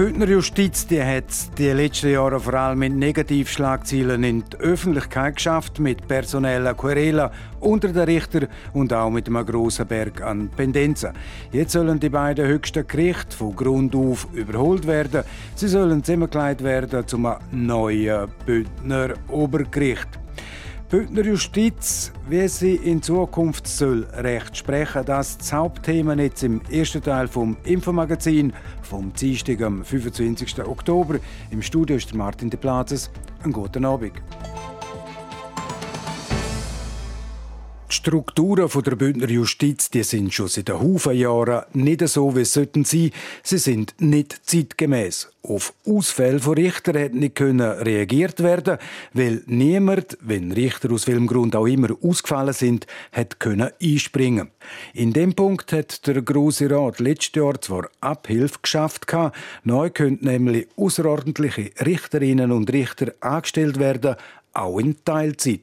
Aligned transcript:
Die 0.00 0.06
Bündner 0.06 0.28
Justiz 0.28 0.86
die 0.86 1.02
hat 1.02 1.58
die 1.58 1.68
letzten 1.72 2.12
Jahre 2.12 2.40
vor 2.40 2.54
allem 2.54 2.78
mit 2.78 2.94
Negativschlagzeilen 2.94 4.24
in 4.24 4.44
die 4.50 4.56
Öffentlichkeit 4.56 5.36
geschafft, 5.36 5.78
mit 5.78 6.08
personellen 6.08 6.74
Querelen 6.74 7.28
unter 7.60 7.88
den 7.88 8.04
Richter 8.04 8.48
und 8.72 8.94
auch 8.94 9.10
mit 9.10 9.26
einem 9.26 9.44
grossen 9.44 9.86
Berg 9.86 10.22
an 10.22 10.48
Pendenzen. 10.48 11.12
Jetzt 11.52 11.72
sollen 11.72 12.00
die 12.00 12.08
beiden 12.08 12.46
höchsten 12.46 12.86
Gerichte 12.86 13.36
von 13.36 13.54
Grund 13.54 13.94
auf 13.94 14.26
überholt 14.32 14.86
werden. 14.86 15.22
Sie 15.54 15.68
sollen 15.68 16.02
zusammengelegt 16.02 16.64
werden 16.64 17.06
zum 17.06 17.34
neuen 17.50 18.26
Bündner 18.46 19.12
Obergericht. 19.28 20.19
Bündner 20.90 21.24
Justiz, 21.24 22.10
wie 22.28 22.48
sie 22.48 22.74
in 22.74 23.00
Zukunft 23.00 23.68
soll 23.68 24.08
Recht 24.12 24.56
sprechen, 24.56 25.04
das 25.04 25.38
das 25.38 25.52
Hauptthema 25.52 26.14
jetzt 26.14 26.42
im 26.42 26.60
ersten 26.68 27.00
Teil 27.00 27.28
vom 27.28 27.56
Infomagazin 27.62 28.52
vom 28.82 29.12
Dienstag 29.12 29.62
am 29.62 29.84
25. 29.84 30.58
Oktober. 30.66 31.20
Im 31.52 31.62
Studio 31.62 31.94
ist 31.94 32.12
Martin 32.12 32.50
de 32.50 32.58
Plazes. 32.58 33.08
Einen 33.44 33.52
guten 33.52 33.84
Abend. 33.84 34.14
Die 37.90 37.96
Strukturen 37.96 38.70
der 38.84 38.94
Bündner 38.94 39.28
Justiz 39.28 39.90
die 39.90 40.04
sind 40.04 40.32
schon 40.32 40.46
seit 40.46 40.70
Haufen 40.70 41.12
Jahren 41.12 41.64
nicht 41.72 42.06
so, 42.06 42.36
wie 42.36 42.42
es 42.42 42.52
sollten 42.52 42.84
sein. 42.84 43.10
Sie 43.42 43.58
sind 43.58 43.96
nicht 43.98 44.48
zeitgemäß. 44.48 45.28
Auf 45.42 45.74
Ausfälle 45.84 46.38
von 46.38 46.54
Richtern 46.54 47.02
hat 47.02 47.14
nicht 47.14 47.40
reagiert 47.40 48.44
werden, 48.44 48.78
weil 49.12 49.42
niemand, 49.46 50.18
wenn 50.20 50.52
Richter 50.52 50.92
aus 50.92 51.08
welchem 51.08 51.26
Grund 51.26 51.56
auch 51.56 51.66
immer 51.66 51.88
ausgefallen 52.00 52.54
sind, 52.54 52.86
hat 53.10 53.40
können 53.40 53.70
einspringen. 53.82 54.52
In 54.94 55.12
dem 55.12 55.34
Punkt 55.34 55.72
hat 55.72 56.06
der 56.06 56.22
Große 56.22 56.70
Rat 56.70 57.00
letztes 57.00 57.42
Jahr 57.42 57.60
zwar 57.60 57.88
Abhilfe 58.00 58.60
geschafft, 58.62 59.04
neu 59.64 59.90
können 59.90 60.18
nämlich 60.20 60.68
außerordentliche 60.76 61.72
Richterinnen 61.84 62.52
und 62.52 62.72
Richter 62.72 63.14
angestellt 63.18 63.80
werden, 63.80 64.14
auch 64.52 64.78
in 64.78 64.96
Teilzeit. 65.04 65.62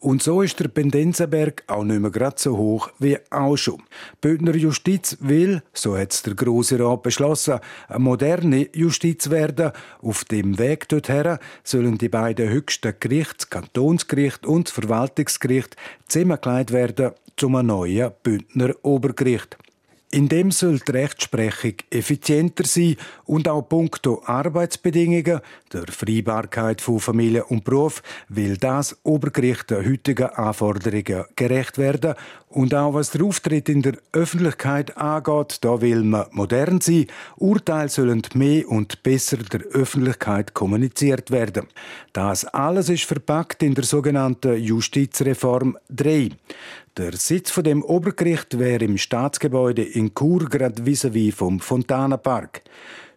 Und 0.00 0.22
so 0.22 0.42
ist 0.42 0.60
der 0.60 0.68
Pendenzenberg 0.68 1.64
auch 1.66 1.82
nicht 1.82 2.00
mehr 2.00 2.10
gerade 2.10 2.36
so 2.38 2.56
hoch 2.56 2.90
wie 3.00 3.18
auch 3.30 3.56
schon. 3.56 3.78
Die 3.78 4.28
Bündner 4.28 4.54
Justiz 4.54 5.16
will, 5.20 5.62
so 5.72 5.98
hat 5.98 6.12
es 6.12 6.22
der 6.22 6.34
Grosse 6.34 6.78
Rat 6.78 7.02
beschlossen, 7.02 7.58
eine 7.88 7.98
moderne 7.98 8.68
Justiz 8.76 9.28
werden. 9.28 9.72
Auf 10.00 10.24
dem 10.24 10.56
Weg 10.56 10.88
dorthin 10.88 11.38
sollen 11.64 11.98
die 11.98 12.08
beiden 12.08 12.48
höchsten 12.48 12.94
Gerichte, 13.00 13.34
das 13.38 13.50
Kantonsgericht 13.50 14.46
und 14.46 14.68
das 14.68 14.74
Verwaltungsgericht, 14.74 15.74
zusammengelegt 16.06 16.72
werden 16.72 17.12
zum 17.36 17.52
neuen 17.66 18.12
Bündner 18.22 18.74
Obergericht. 18.82 19.58
In 20.10 20.26
dem 20.30 20.50
soll 20.50 20.78
die 20.78 20.92
Rechtsprechung 20.92 21.74
effizienter 21.90 22.66
sein 22.66 22.96
und 23.26 23.46
auch 23.46 23.60
punkto 23.60 24.22
Arbeitsbedingungen, 24.24 25.40
der 25.70 25.86
Freibarkeit 25.88 26.80
von 26.80 26.98
Familie 26.98 27.44
und 27.44 27.64
Beruf, 27.64 28.02
will 28.30 28.56
das 28.56 28.96
Obergericht 29.02 29.68
der 29.68 29.84
heutigen 29.84 30.30
Anforderungen 30.30 31.26
gerecht 31.36 31.76
werden 31.76 32.14
und 32.48 32.74
auch 32.74 32.94
was 32.94 33.10
der 33.10 33.22
Auftritt 33.22 33.68
in 33.68 33.82
der 33.82 33.98
Öffentlichkeit 34.12 34.96
angeht, 34.96 35.58
da 35.60 35.82
will 35.82 36.02
man 36.02 36.26
modern 36.30 36.80
sein. 36.80 37.06
Urteile 37.36 37.90
sollen 37.90 38.22
mehr 38.34 38.66
und 38.66 39.02
besser 39.02 39.36
der 39.36 39.60
Öffentlichkeit 39.60 40.54
kommuniziert 40.54 41.30
werden. 41.30 41.66
Das 42.14 42.46
alles 42.46 42.88
ist 42.88 43.04
verpackt 43.04 43.62
in 43.62 43.74
der 43.74 43.84
sogenannten 43.84 44.56
Justizreform 44.56 45.76
3. 45.90 46.30
Der 46.98 47.12
Sitz 47.12 47.52
von 47.52 47.62
dem 47.62 47.84
Obergericht 47.84 48.58
wäre 48.58 48.84
im 48.84 48.98
Staatsgebäude 48.98 49.84
in 49.84 50.16
Chur, 50.16 50.48
gerade 50.48 50.82
vis-à-vis 50.82 51.32
vom 51.32 51.60
Fontana-Park. 51.60 52.62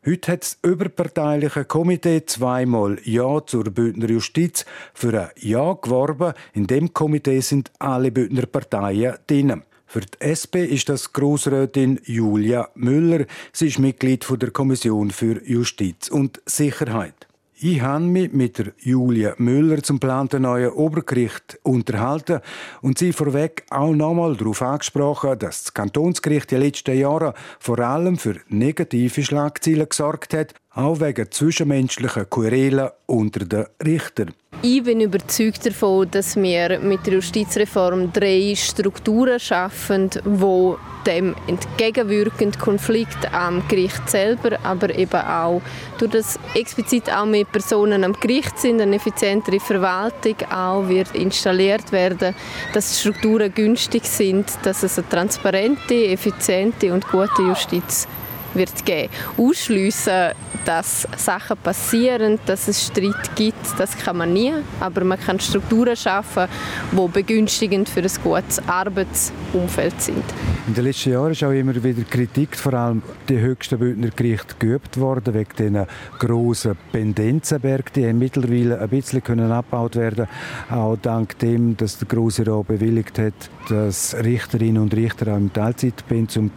Heute 0.05 0.33
hat 0.33 0.43
das 0.43 0.59
überparteiliche 0.61 1.65
Komitee 1.65 2.23
zweimal 2.23 2.99
Ja 3.03 3.43
zur 3.43 3.63
Bündner 3.63 4.11
Justiz 4.11 4.65
für 4.93 5.19
ein 5.19 5.29
Ja 5.37 5.73
geworben. 5.73 6.33
In 6.53 6.67
dem 6.67 6.93
Komitee 6.93 7.39
sind 7.39 7.71
alle 7.79 8.11
Bündner 8.11 8.45
Parteien 8.45 9.15
drin. 9.25 9.63
Für 9.87 10.01
die 10.01 10.25
SP 10.29 10.61
ist 10.63 10.87
das 10.87 11.11
Grossrätin 11.11 11.99
Julia 12.05 12.69
Müller. 12.75 13.25
Sie 13.51 13.65
ist 13.65 13.79
Mitglied 13.79 14.23
der 14.29 14.51
Kommission 14.51 15.09
für 15.09 15.43
Justiz 15.43 16.07
und 16.07 16.39
Sicherheit. 16.45 17.30
Ich 17.63 17.79
habe 17.79 18.03
mich 18.03 18.33
mit 18.33 18.57
der 18.57 18.73
Julia 18.79 19.35
Müller 19.37 19.83
zum 19.83 19.99
geplanten 19.99 20.41
neuen 20.41 20.71
Obergericht 20.71 21.59
unterhalten 21.61 22.39
und 22.81 22.97
sie 22.97 23.13
vorweg 23.13 23.65
auch 23.69 23.93
nochmal 23.93 24.35
darauf 24.35 24.63
angesprochen, 24.63 25.37
dass 25.37 25.65
das 25.65 25.73
Kantonsgericht 25.75 26.51
in 26.51 26.57
den 26.57 26.65
letzten 26.65 26.97
Jahren 26.97 27.33
vor 27.59 27.77
allem 27.77 28.17
für 28.17 28.37
negative 28.49 29.21
Schlagzeilen 29.21 29.87
gesorgt 29.87 30.33
hat 30.33 30.55
auch 30.73 30.99
wegen 31.01 31.29
zwischenmenschlichen 31.29 32.29
Querelen 32.29 32.89
unter 33.05 33.45
den 33.45 33.65
Richtern. 33.83 34.33
Ich 34.63 34.83
bin 34.83 35.01
überzeugt 35.01 35.65
davon, 35.65 36.09
dass 36.11 36.35
wir 36.35 36.79
mit 36.79 37.05
der 37.05 37.13
Justizreform 37.13 38.13
drei 38.13 38.53
Strukturen 38.55 39.39
schaffen, 39.39 40.09
wo 40.23 40.77
dem 41.07 41.35
entgegenwirkend 41.47 42.59
Konflikt 42.59 43.33
am 43.33 43.67
Gericht 43.67 44.07
selber, 44.07 44.59
aber 44.63 44.93
eben 44.95 45.21
auch 45.21 45.61
durch 45.97 46.11
das 46.11 46.39
explizit 46.53 47.11
auch 47.11 47.25
mehr 47.25 47.45
Personen 47.45 48.03
am 48.03 48.13
Gericht 48.13 48.59
sind, 48.59 48.81
eine 48.81 48.97
effizientere 48.97 49.59
Verwaltung 49.59 50.35
auch 50.51 50.87
wird 50.87 51.15
installiert 51.15 51.91
werden, 51.91 52.35
dass 52.73 52.91
die 52.91 52.99
Strukturen 52.99 53.51
günstig 53.53 54.05
sind, 54.05 54.45
dass 54.61 54.83
es 54.83 54.99
eine 54.99 55.09
transparente, 55.09 56.05
effiziente 56.05 56.93
und 56.93 57.07
gute 57.07 57.41
Justiz 57.41 58.07
wird 58.53 58.85
geben. 58.85 59.09
Ausschliessen, 59.37 60.31
dass 60.65 61.07
Sachen 61.17 61.57
passieren, 61.57 62.39
dass 62.45 62.67
es 62.67 62.87
Streit 62.87 63.35
gibt, 63.35 63.79
das 63.79 63.97
kann 63.97 64.17
man 64.17 64.33
nie. 64.33 64.53
Aber 64.79 65.03
man 65.03 65.19
kann 65.19 65.39
Strukturen 65.39 65.95
schaffen, 65.95 66.47
die 66.91 67.07
begünstigend 67.07 67.89
für 67.89 68.01
ein 68.01 68.11
gutes 68.23 68.61
Arbeitsumfeld 68.67 70.01
sind. 70.01 70.23
In 70.67 70.75
den 70.75 70.83
letzten 70.83 71.11
Jahren 71.11 71.31
ist 71.31 71.43
auch 71.43 71.51
immer 71.51 71.83
wieder 71.83 72.03
Kritik, 72.03 72.55
vor 72.55 72.73
allem 72.73 73.01
die 73.27 73.39
höchsten 73.39 73.79
Bündner 73.79 74.09
Gerichte, 74.15 74.55
geübt 74.59 74.99
worden, 74.99 75.33
wegen 75.33 75.49
diesen 75.57 75.87
grossen 76.19 76.77
Pendenzenberg. 76.91 77.91
Die 77.93 78.07
haben 78.07 78.19
mittlerweile 78.19 78.79
ein 78.79 78.89
bisschen 78.89 79.23
können 79.23 79.51
abgebaut 79.51 79.95
werden 79.95 80.27
auch 80.69 80.97
dank 81.01 81.37
dem, 81.39 81.75
dass 81.77 81.97
der 81.97 82.07
Grosse 82.07 82.45
Rat 82.47 82.67
bewilligt 82.67 83.19
hat, 83.19 83.33
dass 83.69 84.15
Richterinnen 84.15 84.81
und 84.81 84.93
Richter 84.93 85.33
auch 85.33 85.37
im 85.37 85.51
Teilzeitpensum 85.51 86.51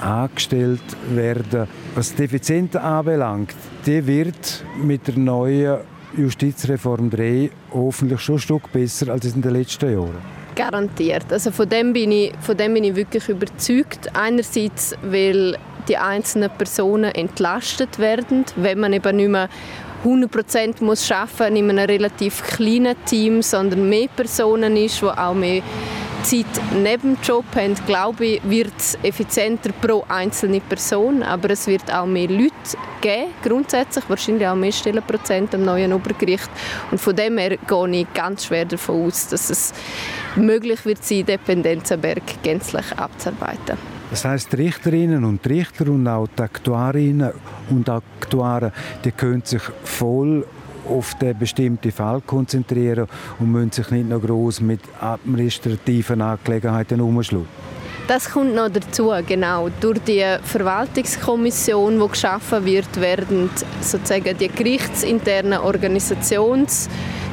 angestellt 0.00 0.80
werden 1.10 1.29
können. 1.34 1.68
Was 1.94 2.14
die 2.14 2.24
Effizienz 2.24 2.76
anbelangt, 2.76 3.54
die 3.86 4.06
wird 4.06 4.64
mit 4.82 5.06
der 5.06 5.16
neuen 5.16 5.78
Justizreform 6.16 7.10
3 7.10 7.50
hoffentlich 7.72 8.20
schon 8.20 8.36
ein 8.36 8.40
Stück 8.40 8.72
besser 8.72 9.12
als 9.12 9.26
in 9.26 9.42
den 9.42 9.52
letzten 9.52 9.92
Jahren. 9.92 10.18
Garantiert. 10.56 11.32
Also 11.32 11.50
von 11.50 11.68
dem 11.68 11.92
bin 11.92 12.10
ich, 12.12 12.32
von 12.40 12.56
dem 12.56 12.74
bin 12.74 12.84
ich 12.84 12.96
wirklich 12.96 13.28
überzeugt. 13.28 14.10
Einerseits, 14.14 14.94
weil 15.02 15.56
die 15.88 15.96
einzelnen 15.96 16.50
Personen 16.50 17.14
entlastet 17.14 17.98
werden, 17.98 18.44
wenn 18.56 18.80
man 18.80 18.92
eben 18.92 19.16
nicht 19.16 19.30
mehr 19.30 19.48
100% 20.04 20.82
muss 20.82 21.10
in 21.10 21.16
einem 21.40 21.78
relativ 21.78 22.42
kleinen 22.42 22.96
Team, 23.04 23.42
sondern 23.42 23.88
mehr 23.88 24.08
Personen 24.14 24.76
ist, 24.76 25.02
die 25.02 25.06
auch 25.06 25.34
mehr 25.34 25.62
Zeit 26.22 26.46
neben 26.74 27.14
dem 27.14 27.18
Job 27.22 27.44
haben, 27.54 27.74
glaube 27.86 28.26
ich, 28.26 28.40
wird 28.48 28.72
es 28.76 28.98
effizienter 29.02 29.70
pro 29.80 30.04
einzelne 30.08 30.60
Person, 30.60 31.22
aber 31.22 31.50
es 31.50 31.66
wird 31.66 31.92
auch 31.92 32.06
mehr 32.06 32.28
Leute 32.28 32.52
geben, 33.00 33.32
grundsätzlich, 33.42 34.04
wahrscheinlich 34.08 34.46
auch 34.46 34.54
mehr 34.54 34.72
Stellenprozent 34.72 35.54
am 35.54 35.64
neuen 35.64 35.92
Obergericht. 35.92 36.50
Und 36.90 37.00
von 37.00 37.16
dem 37.16 37.38
her 37.38 37.56
gehe 37.56 38.00
ich 38.00 38.12
ganz 38.14 38.44
schwer 38.44 38.64
davon 38.64 39.06
aus, 39.06 39.28
dass 39.28 39.50
es 39.50 39.72
möglich 40.36 40.84
wird 40.84 41.04
sein, 41.04 41.24
Dependenzenberg 41.24 42.42
gänzlich 42.42 42.86
abzuarbeiten. 42.96 43.76
Das 44.10 44.24
heißt, 44.24 44.56
Richterinnen 44.58 45.24
und 45.24 45.46
Richter 45.46 45.88
und 45.88 46.06
auch 46.08 46.26
die 46.36 46.42
Aktuarinnen 46.42 47.32
und 47.70 47.88
Aktuare, 47.88 48.72
die 49.04 49.12
können 49.12 49.42
sich 49.44 49.62
voll 49.84 50.44
auf 50.90 51.14
den 51.14 51.38
bestimmten 51.38 51.92
Fall 51.92 52.20
konzentrieren 52.20 53.06
und 53.38 53.52
müssen 53.52 53.72
sich 53.72 53.90
nicht 53.90 54.08
noch 54.08 54.20
groß 54.20 54.60
mit 54.60 54.80
administrativen 55.00 56.20
Angelegenheiten 56.20 57.00
umschlagen. 57.00 57.46
Das 58.10 58.28
kommt 58.28 58.56
noch 58.56 58.68
dazu, 58.68 59.12
genau. 59.24 59.68
Durch 59.80 60.00
die 60.00 60.24
Verwaltungskommission, 60.42 62.00
die 62.00 62.08
geschaffen 62.08 62.64
wird, 62.64 63.00
werden 63.00 63.48
sozusagen 63.80 64.36
die 64.36 64.48
gerichtsinternen 64.48 65.60
Organisations- 65.60 66.88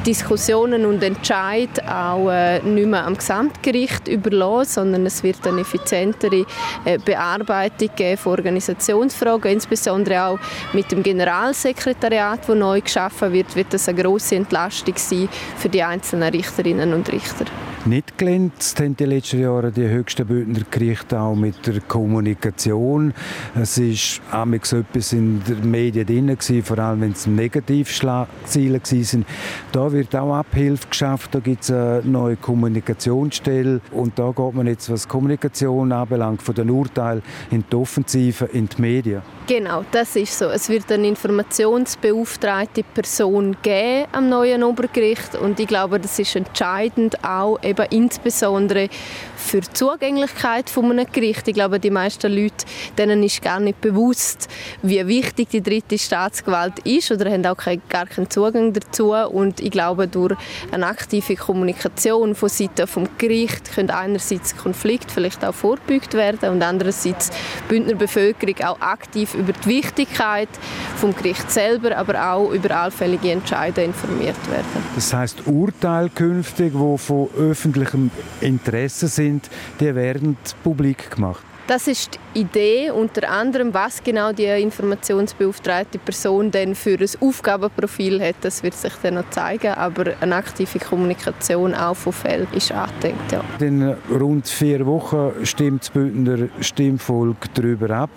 Diskussionen 0.06 0.86
und 0.86 1.02
Entscheid 1.02 1.84
auch 1.84 2.30
äh, 2.30 2.60
nicht 2.60 2.86
mehr 2.86 3.04
am 3.04 3.16
Gesamtgericht 3.16 4.06
überlassen, 4.06 4.70
sondern 4.70 5.06
es 5.06 5.24
wird 5.24 5.44
eine 5.44 5.62
effizientere 5.62 6.46
äh, 6.84 6.98
Bearbeitung 7.04 7.90
von 8.16 8.34
Organisationsfragen, 8.34 9.50
insbesondere 9.50 10.24
auch 10.24 10.38
mit 10.72 10.92
dem 10.92 11.02
Generalsekretariat, 11.02 12.40
das 12.46 12.56
neu 12.56 12.80
geschaffen 12.80 13.32
wird, 13.32 13.56
wird 13.56 13.74
das 13.74 13.88
eine 13.88 14.00
große 14.00 14.36
Entlastung 14.36 14.94
sein 14.96 15.28
für 15.56 15.68
die 15.68 15.82
einzelnen 15.82 16.32
Richterinnen 16.32 16.94
und 16.94 17.10
Richter 17.12 17.46
nicht 17.86 18.18
glänzt, 18.18 18.80
haben 18.80 18.96
die 18.96 19.04
letzten 19.04 19.40
Jahre 19.40 19.70
die 19.70 19.88
höchsten 19.88 20.26
Bündner 20.26 20.62
Gerichte 20.70 21.20
auch 21.20 21.34
mit 21.34 21.66
der 21.66 21.80
Kommunikation. 21.80 23.14
Es 23.54 23.78
ist 23.78 24.20
so 24.62 24.76
etwas 24.76 25.12
in 25.12 25.42
den 25.44 25.70
Medien 25.70 26.06
drin 26.06 26.26
gewesen, 26.26 26.62
vor 26.62 26.78
allem 26.78 27.00
wenn 27.00 27.12
es 27.12 27.26
Negativschlagziele 27.26 28.80
waren. 28.80 29.26
Da 29.72 29.92
wird 29.92 30.14
auch 30.16 30.34
Abhilfe 30.34 30.88
geschafft, 30.88 31.34
da 31.34 31.40
gibt 31.40 31.62
es 31.62 31.70
eine 31.70 32.02
neue 32.04 32.36
Kommunikationsstelle 32.36 33.80
und 33.92 34.18
da 34.18 34.30
geht 34.30 34.54
man 34.54 34.66
jetzt, 34.66 34.90
was 34.90 35.06
Kommunikation 35.08 35.92
anbelangt, 35.92 36.42
von 36.42 36.54
den 36.54 36.70
Urteilen 36.70 37.22
in 37.50 37.64
die 37.70 37.76
Offensive, 37.76 38.46
in 38.52 38.68
die 38.68 38.80
Medien. 38.80 39.22
Genau, 39.46 39.82
das 39.90 40.14
ist 40.14 40.38
so. 40.38 40.46
Es 40.46 40.68
wird 40.68 40.92
eine 40.92 41.08
informationsbeauftragte 41.08 42.82
Person 42.82 43.56
geben 43.62 44.06
am 44.12 44.28
neuen 44.28 44.62
Obergericht 44.62 45.34
und 45.36 45.58
ich 45.58 45.66
glaube, 45.66 45.98
das 45.98 46.18
ist 46.18 46.36
entscheidend 46.36 47.24
auch 47.24 47.58
eben 47.68 47.86
insbesondere 47.90 48.88
für 49.36 49.60
die 49.60 49.72
Zugänglichkeit 49.72 50.68
von 50.68 50.90
einem 50.90 51.06
Gericht. 51.10 51.46
Ich 51.48 51.54
glaube, 51.54 51.78
die 51.80 51.90
meisten 51.90 52.32
Leute, 52.32 52.66
denen 52.98 53.22
ist 53.22 53.40
gar 53.40 53.60
nicht 53.60 53.80
bewusst, 53.80 54.48
wie 54.82 55.06
wichtig 55.06 55.48
die 55.50 55.62
dritte 55.62 55.98
Staatsgewalt 55.98 56.80
ist 56.80 57.10
oder 57.10 57.30
haben 57.30 57.46
auch 57.46 57.56
gar 57.88 58.06
keinen 58.06 58.28
Zugang 58.30 58.72
dazu. 58.72 59.12
Und 59.12 59.60
ich 59.60 59.70
glaube, 59.70 60.08
durch 60.08 60.34
eine 60.72 60.86
aktive 60.86 61.36
Kommunikation 61.36 62.34
von 62.34 62.48
Seiten 62.48 62.86
vom 62.86 63.08
Gericht 63.16 63.74
können 63.74 63.90
einerseits 63.90 64.56
Konflikte 64.56 65.12
vielleicht 65.12 65.44
auch 65.44 65.54
vorbeugt 65.54 66.14
werden 66.14 66.50
und 66.50 66.62
andererseits 66.62 67.30
die 67.30 67.68
Bündner 67.68 67.94
Bevölkerung 67.94 68.56
auch 68.64 68.80
aktiv 68.80 69.34
über 69.34 69.52
die 69.52 69.68
Wichtigkeit 69.68 70.48
vom 70.96 71.14
Gericht 71.14 71.50
selber, 71.50 71.96
aber 71.96 72.32
auch 72.32 72.50
über 72.50 72.70
allfällige 72.76 73.30
Entscheidungen 73.30 73.88
informiert 73.88 74.50
werden. 74.50 74.66
Das 74.94 75.12
heißt 75.12 75.46
Urteile 75.46 76.10
künftig, 76.10 76.72
die 76.72 76.98
von 76.98 77.28
öffentlichem 77.58 78.12
Interesse 78.40 79.08
sind, 79.08 79.50
die 79.80 79.92
werden 79.92 80.36
publik 80.62 81.10
gemacht. 81.10 81.47
Das 81.68 81.86
ist 81.86 82.18
die 82.34 82.40
Idee, 82.40 82.90
unter 82.90 83.28
anderem, 83.28 83.74
was 83.74 84.02
genau 84.02 84.32
die 84.32 84.46
informationsbeauftragte 84.46 85.98
Person 85.98 86.50
denn 86.50 86.74
für 86.74 86.98
ein 86.98 87.08
Aufgabenprofil 87.20 88.22
hat, 88.22 88.36
das 88.40 88.62
wird 88.62 88.72
sich 88.72 88.94
dann 89.02 89.16
noch 89.16 89.28
zeigen, 89.28 89.74
aber 89.74 90.14
eine 90.22 90.36
aktive 90.36 90.78
Kommunikation 90.78 91.74
auch 91.74 91.94
von 91.94 92.14
Fällen 92.14 92.48
ist 92.54 92.72
angedenkt. 92.72 93.32
Ja. 93.32 93.44
In 93.60 93.94
rund 94.10 94.48
vier 94.48 94.86
Wochen 94.86 95.44
stimmt 95.44 95.82
das 95.82 95.90
Bündner 95.90 96.48
Stimmvolk 96.60 97.52
darüber 97.52 97.90
ab. 97.90 98.10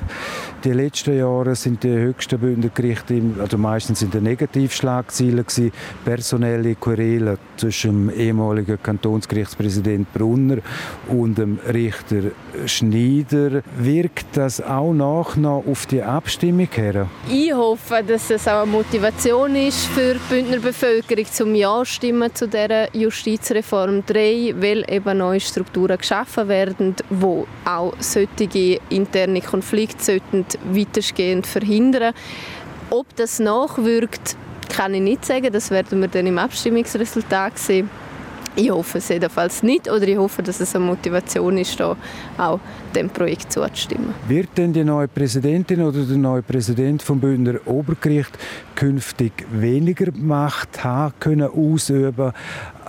Die 0.63 0.71
letzten 0.71 1.17
Jahre 1.17 1.53
sind 1.55 1.83
die 1.83 1.89
höchsten 1.89 2.39
Bündner 2.39 2.69
Gerichte, 2.73 3.21
also 3.37 3.57
meistens 3.57 4.01
in 4.01 4.11
den 4.11 4.23
Negativschlagzeilen 4.23 5.45
gewesen, 5.45 5.73
personelle 6.05 6.75
Querelen 6.75 7.37
zwischen 7.57 8.07
dem 8.07 8.17
ehemaligen 8.17 8.81
Kantonsgerichtspräsident 8.81 10.13
Brunner 10.13 10.59
und 11.09 11.37
dem 11.37 11.59
Richter 11.67 12.31
Schneider 12.65 13.40
oder 13.47 13.61
wirkt 13.77 14.25
das 14.37 14.61
auch 14.61 14.93
nach 14.93 15.35
noch 15.35 15.63
auf 15.69 15.85
die 15.85 16.01
Abstimmung 16.01 16.69
her? 16.73 17.07
Ich 17.29 17.53
hoffe, 17.53 18.03
dass 18.05 18.29
es 18.29 18.47
auch 18.47 18.63
eine 18.63 18.71
Motivation 18.71 19.55
ist 19.55 19.85
für 19.87 20.13
die 20.13 20.19
Bündner 20.29 20.59
Bevölkerung 20.59 21.25
zum 21.25 21.55
Ja 21.55 21.83
stimmen 21.85 22.33
zu 22.33 22.47
dieser 22.47 22.95
Justizreform 22.95 24.03
3, 24.05 24.55
weil 24.57 24.85
eben 24.89 25.17
neue 25.17 25.39
Strukturen 25.39 25.97
geschaffen 25.97 26.47
werden, 26.47 26.95
wo 27.09 27.47
auch 27.65 27.93
solche 27.99 28.79
interne 28.89 29.41
Konflikte 29.41 30.21
weitestgehend 30.71 31.47
verhindern. 31.47 32.13
Ob 32.89 33.15
das 33.15 33.39
nachwirkt, 33.39 34.35
kann 34.69 34.93
ich 34.93 35.01
nicht 35.01 35.25
sagen. 35.25 35.51
Das 35.51 35.71
werden 35.71 35.99
wir 36.01 36.07
dann 36.07 36.27
im 36.27 36.37
Abstimmungsresultat 36.37 37.57
sehen. 37.57 37.89
Ich 38.55 38.69
hoffe 38.69 38.97
es 38.97 39.07
jedenfalls 39.07 39.63
nicht 39.63 39.89
oder 39.89 40.07
ich 40.07 40.17
hoffe, 40.17 40.43
dass 40.43 40.59
es 40.59 40.75
eine 40.75 40.85
Motivation 40.85 41.57
ist, 41.57 41.79
da 41.79 41.95
auch 42.37 42.59
dem 42.93 43.09
Projekt 43.09 43.51
zuzustimmen. 43.51 44.13
Wird 44.27 44.49
denn 44.57 44.73
die 44.73 44.83
neue 44.83 45.07
Präsidentin 45.07 45.81
oder 45.81 46.03
der 46.03 46.17
neue 46.17 46.41
Präsident 46.41 47.01
vom 47.01 47.19
Bündner 47.19 47.59
Obergericht 47.65 48.37
künftig 48.75 49.31
weniger 49.51 50.11
Macht 50.13 50.83
haben 50.83 51.13
können 51.19 51.49
ausüben 51.49 52.33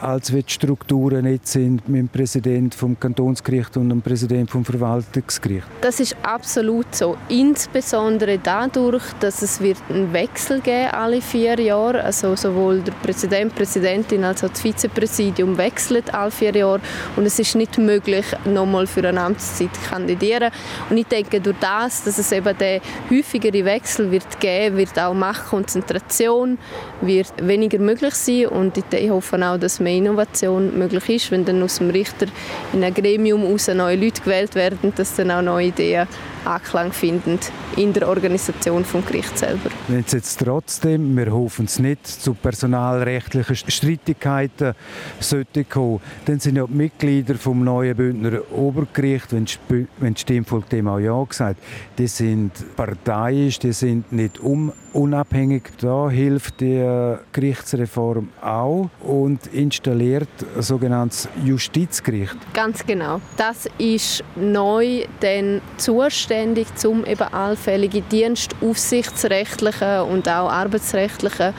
als 0.02 0.32
wie 0.34 0.42
die 0.42 0.52
Strukturen 0.52 1.26
jetzt 1.26 1.52
sind 1.52 1.88
mit 1.88 2.00
dem 2.00 2.08
Präsidenten 2.08 2.72
vom 2.72 2.98
Kantonsgericht 2.98 3.76
und 3.76 3.88
dem 3.88 4.02
Präsidenten 4.02 4.48
vom 4.48 4.64
Verwaltungsgericht? 4.64 5.66
Das 5.80 6.00
ist 6.00 6.16
absolut 6.22 6.92
so. 6.92 7.16
Insbesondere 7.28 8.38
dadurch, 8.38 9.04
dass 9.20 9.42
es 9.42 9.60
wird 9.60 9.78
einen 9.88 10.12
Wechsel 10.12 10.60
geben 10.60 10.90
alle 10.90 11.20
vier 11.20 11.58
Jahre. 11.60 12.02
Also 12.02 12.34
sowohl 12.34 12.80
der 12.80 12.92
Präsident, 12.92 13.54
Präsidentin 13.54 14.24
als 14.24 14.42
auch 14.42 14.48
das 14.48 14.60
Vizepräsidium 14.60 15.56
wechseln 15.56 16.02
alle 16.10 16.30
vier 16.30 16.54
Jahre 16.54 16.80
und 17.16 17.24
es 17.24 17.38
ist 17.38 17.54
nicht 17.54 17.78
möglich, 17.78 18.26
nochmal 18.44 18.86
für 18.86 19.06
eine 19.06 19.20
Amtszeit 19.20 19.74
zu 19.74 19.90
kandidieren. 19.90 20.50
Und 20.90 20.96
ich 20.96 21.06
denke, 21.06 21.40
durch 21.40 21.56
das, 21.60 22.02
dass 22.02 22.18
es 22.18 22.32
eben 22.32 22.56
den 22.58 22.80
häufigeren 23.08 23.64
Wechsel 23.64 24.10
wird 24.10 24.40
geben, 24.40 24.76
wird 24.78 24.98
auch 24.98 25.14
Machtkonzentration 25.14 26.58
wird 27.02 27.32
weniger 27.40 27.78
möglich 27.78 28.14
sein 28.14 28.46
und 28.46 28.76
ich 28.76 29.10
hoffe 29.10 29.36
auch, 29.46 29.58
dass 29.58 29.80
mehr 29.80 29.91
Innovation 29.92 30.78
möglich 30.78 31.08
ist, 31.08 31.30
wenn 31.30 31.44
dann 31.44 31.62
aus 31.62 31.78
dem 31.78 31.90
Richter 31.90 32.26
in 32.72 32.82
einem 32.82 32.94
Gremium 32.94 33.44
aus 33.44 33.68
neue 33.68 33.96
Leute 33.96 34.22
gewählt 34.22 34.54
werden, 34.54 34.92
dass 34.96 35.16
dann 35.16 35.30
auch 35.30 35.42
neue 35.42 35.68
Ideen 35.68 36.06
Anklang 36.44 36.92
finden 36.92 37.38
in 37.76 37.92
der 37.92 38.08
Organisation 38.08 38.84
vom 38.84 39.04
Gericht 39.04 39.38
selber. 39.38 39.70
Wenn 39.88 40.00
es 40.00 40.12
jetzt 40.12 40.40
trotzdem, 40.40 41.16
wir 41.16 41.32
hoffen 41.32 41.66
es 41.66 41.78
nicht, 41.78 42.06
zu 42.06 42.34
personalrechtlichen 42.34 43.56
Streitigkeiten 43.56 44.74
sollte 45.20 45.64
kommen, 45.64 46.00
dann 46.24 46.40
sind 46.40 46.56
ja 46.56 46.66
die 46.66 46.74
Mitglieder 46.74 47.34
vom 47.36 47.62
neuen 47.64 47.96
Bündner 47.96 48.40
Obergericht, 48.52 49.32
wenn 49.32 49.44
das 49.44 50.20
Stimmvolk 50.20 50.68
dem 50.68 50.88
auch 50.88 50.98
ja 50.98 51.22
gesagt, 51.22 51.60
die 51.98 52.06
sind 52.06 52.52
parteiisch, 52.76 53.58
die 53.58 53.72
sind 53.72 54.12
nicht 54.12 54.40
um, 54.40 54.72
unabhängig. 54.92 55.64
Da 55.80 56.10
hilft 56.10 56.60
die 56.60 57.16
Gerichtsreform 57.32 58.30
auch 58.40 58.90
und 59.00 59.46
installiert 59.48 60.28
ein 60.56 60.62
sogenanntes 60.62 61.28
Justizgericht. 61.44 62.36
Ganz 62.52 62.84
genau. 62.84 63.20
Das 63.36 63.68
ist 63.78 64.24
neu 64.36 65.04
den 65.20 65.60
Zustand 65.76 66.31
zuständig, 66.32 66.66
um 66.86 67.04
eben 67.04 67.32
allfällige 67.32 68.02
dienstaufsichtsrechtliche 68.02 70.04
und 70.04 70.28
auch 70.28 70.50
arbeitsrechtliche 70.50 71.54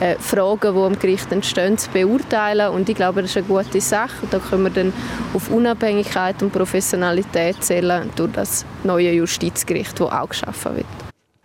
äh, 0.00 0.16
Fragen, 0.16 0.74
die 0.74 0.80
am 0.80 0.98
Gericht 0.98 1.30
entstehen, 1.30 1.78
zu 1.78 1.90
beurteilen. 1.90 2.72
Und 2.72 2.88
ich 2.88 2.96
glaube, 2.96 3.22
das 3.22 3.30
ist 3.30 3.36
eine 3.38 3.46
gute 3.46 3.80
Sache. 3.80 4.26
Da 4.30 4.38
können 4.38 4.64
wir 4.64 4.70
dann 4.70 4.92
auf 5.34 5.50
Unabhängigkeit 5.50 6.42
und 6.42 6.52
Professionalität 6.52 7.62
zählen 7.62 8.10
durch 8.16 8.32
das 8.32 8.64
neue 8.82 9.12
Justizgericht, 9.12 10.00
das 10.00 10.10
auch 10.10 10.28
geschaffen 10.28 10.76
wird. 10.76 10.86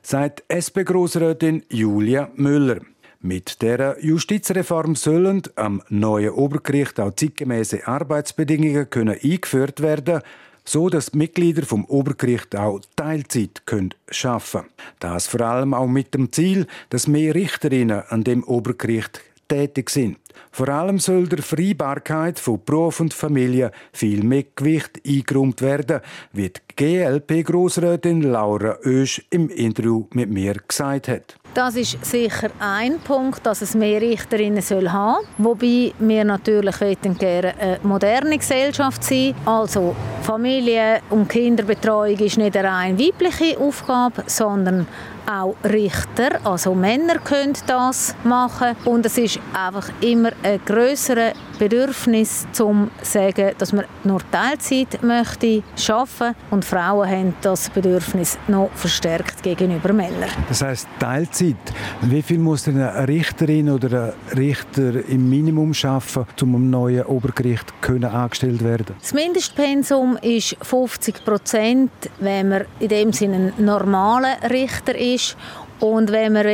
Sagt 0.02 0.44
SP-Grossrätin 0.48 1.64
Julia 1.70 2.30
Müller. 2.36 2.80
Mit 3.22 3.62
der 3.62 3.98
Justizreform 4.00 4.96
sollen 4.96 5.42
am 5.56 5.82
neuen 5.90 6.30
Obergericht 6.30 7.02
auch 7.02 7.14
zeitgemäße 7.14 7.86
Arbeitsbedingungen 7.86 8.90
können 8.90 9.18
eingeführt 9.22 9.82
werden 9.82 10.22
so 10.70 10.88
dass 10.88 11.12
die 11.12 11.18
Mitglieder 11.18 11.64
vom 11.64 11.84
Obergericht 11.86 12.56
auch 12.56 12.80
Teilzeit 12.96 13.66
können 13.66 13.96
schaffen. 14.12 14.66
Das 15.00 15.26
vor 15.26 15.42
allem 15.42 15.74
auch 15.74 15.88
mit 15.88 16.14
dem 16.14 16.32
Ziel, 16.32 16.68
dass 16.90 17.08
mehr 17.08 17.34
Richterinnen 17.34 18.04
an 18.10 18.24
dem 18.24 18.44
Obergericht 18.44 19.20
tätig 19.48 19.90
sind. 19.90 20.18
Vor 20.52 20.70
allem 20.70 21.00
soll 21.00 21.28
der 21.28 21.42
Freibarkeit 21.42 22.38
von 22.38 22.64
Beruf 22.64 23.00
und 23.00 23.16
Familie 23.16 23.72
viel 23.92 24.24
mehr 24.24 24.46
Gewicht 24.56 25.02
eingeräumt 25.06 25.64
werden, 25.64 26.02
wie 26.34 26.50
die 26.50 26.62
GLP-Grossrätin 26.76 28.22
Laura 28.22 28.78
Oesch 28.86 29.26
im 29.32 29.50
Interview 29.50 30.06
mit 30.14 30.30
mir 30.30 30.54
gesagt 30.68 31.08
hat. 31.08 31.36
Das 31.54 31.76
ist 31.76 32.06
sicher 32.06 32.52
ein 32.60 33.00
Punkt, 33.00 33.44
dass 33.46 33.64
es 33.64 33.74
mehr 33.74 34.00
Richterinnen 34.00 34.62
soll 34.62 34.90
haben 34.90 35.26
Wobei 35.40 35.94
wir 35.98 36.24
natürlich 36.24 36.76
gerne 36.78 37.54
eine 37.60 37.80
moderne 37.82 38.38
Gesellschaft 38.38 39.04
sein. 39.04 39.34
Also 39.46 39.96
Familie- 40.22 41.02
und 41.10 41.28
Kinderbetreuung 41.28 42.18
ist 42.20 42.38
nicht 42.38 42.56
eine 42.56 43.00
weibliche 43.00 43.60
Aufgabe, 43.60 44.24
sondern 44.28 44.88
auch 45.30 45.56
Richter, 45.64 46.40
also 46.44 46.74
Männer 46.74 47.20
können 47.20 47.54
das 47.68 48.16
machen. 48.24 48.76
Und 48.86 49.06
es 49.06 49.18
ist 49.18 49.40
einfach 49.54 49.90
immer 50.02 50.32
ein 50.44 50.60
größerer 50.66 51.34
Bedürfnis, 51.60 52.48
zum 52.54 52.90
zu 53.02 53.12
sagen, 53.12 53.52
dass 53.58 53.74
man 53.74 53.86
nur 54.04 54.22
Teilzeit 54.32 55.04
möchte 55.04 55.62
arbeiten 55.90 56.36
und 56.50 56.66
Frauen 56.66 57.10
haben 57.10 57.34
das 57.42 57.70
Bedürfnis 57.70 58.38
noch 58.48 58.70
verstärkt 58.74 59.44
gegenüber 59.44 59.94
Männern. 59.94 60.30
Das 60.48 60.62
heißt 60.62 60.88
Teilzeit. 61.00 61.56
Wie 62.02 62.22
viel 62.22 62.40
muss 62.40 62.68
eine 62.68 63.08
Richterin 63.08 63.70
oder 63.70 64.14
ein 64.32 64.38
Richter 64.38 65.06
im 65.08 65.30
Minimum 65.30 65.74
schaffen, 65.74 66.26
um 66.42 66.56
am 66.56 66.70
neuen 66.70 67.06
Obergericht 67.06 67.74
können 67.82 68.06
angestellt 68.06 68.64
werden? 68.64 68.96
Das 69.00 69.14
Mindestpensum 69.14 70.18
ist 70.22 70.56
50 70.62 71.26
Prozent, 71.26 71.92
wenn 72.20 72.50
man 72.50 72.66
in 72.80 72.88
dem 72.88 73.14
Sinne 73.14 73.54
ein 73.58 73.66
normaler 73.66 74.38
Richter 74.50 74.98
ist 74.98 75.36
und 75.80 76.12
wenn 76.12 76.34
man 76.34 76.46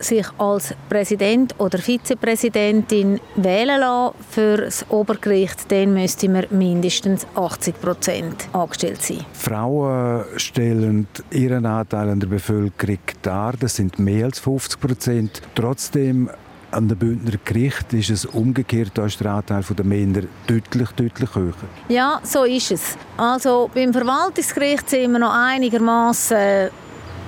sich 0.00 0.26
als 0.38 0.74
Präsident 0.88 1.54
oder 1.58 1.78
Vizepräsidentin 1.78 3.20
wählen 3.36 3.80
lassen 3.80 4.14
für 4.30 4.56
das 4.56 4.88
Obergericht, 4.90 5.70
dann 5.70 5.94
müsste 5.94 6.28
man 6.28 6.46
mindestens 6.50 7.26
80 7.34 7.80
Prozent 7.80 8.48
angestellt 8.52 9.02
sein. 9.02 9.24
Frauen 9.32 10.24
stellen 10.36 11.06
ihren 11.30 11.66
Anteil 11.66 12.08
an 12.10 12.20
der 12.20 12.28
Bevölkerung 12.28 12.98
dar. 13.22 13.54
Das 13.58 13.76
sind 13.76 13.98
mehr 13.98 14.26
als 14.26 14.38
50 14.38 14.80
Prozent. 14.80 15.42
Trotzdem 15.54 16.30
an 16.70 16.88
den 16.88 16.98
Bündner 16.98 17.38
Gericht 17.44 17.92
ist 17.92 18.10
es 18.10 18.26
umgekehrt, 18.26 18.92
da 18.94 19.06
ist 19.06 19.20
der 19.20 19.32
Anteil 19.32 19.62
der 19.70 19.84
Männer 19.84 20.22
deutlich, 20.46 20.90
deutlich 20.90 21.34
höher. 21.34 21.54
Ja, 21.88 22.20
so 22.22 22.44
ist 22.44 22.70
es. 22.72 22.96
Also 23.16 23.70
beim 23.74 23.92
Verwaltungsgericht 23.92 24.90
sind 24.90 25.12
wir 25.12 25.18
noch 25.18 25.32
einigermaßen 25.32 26.68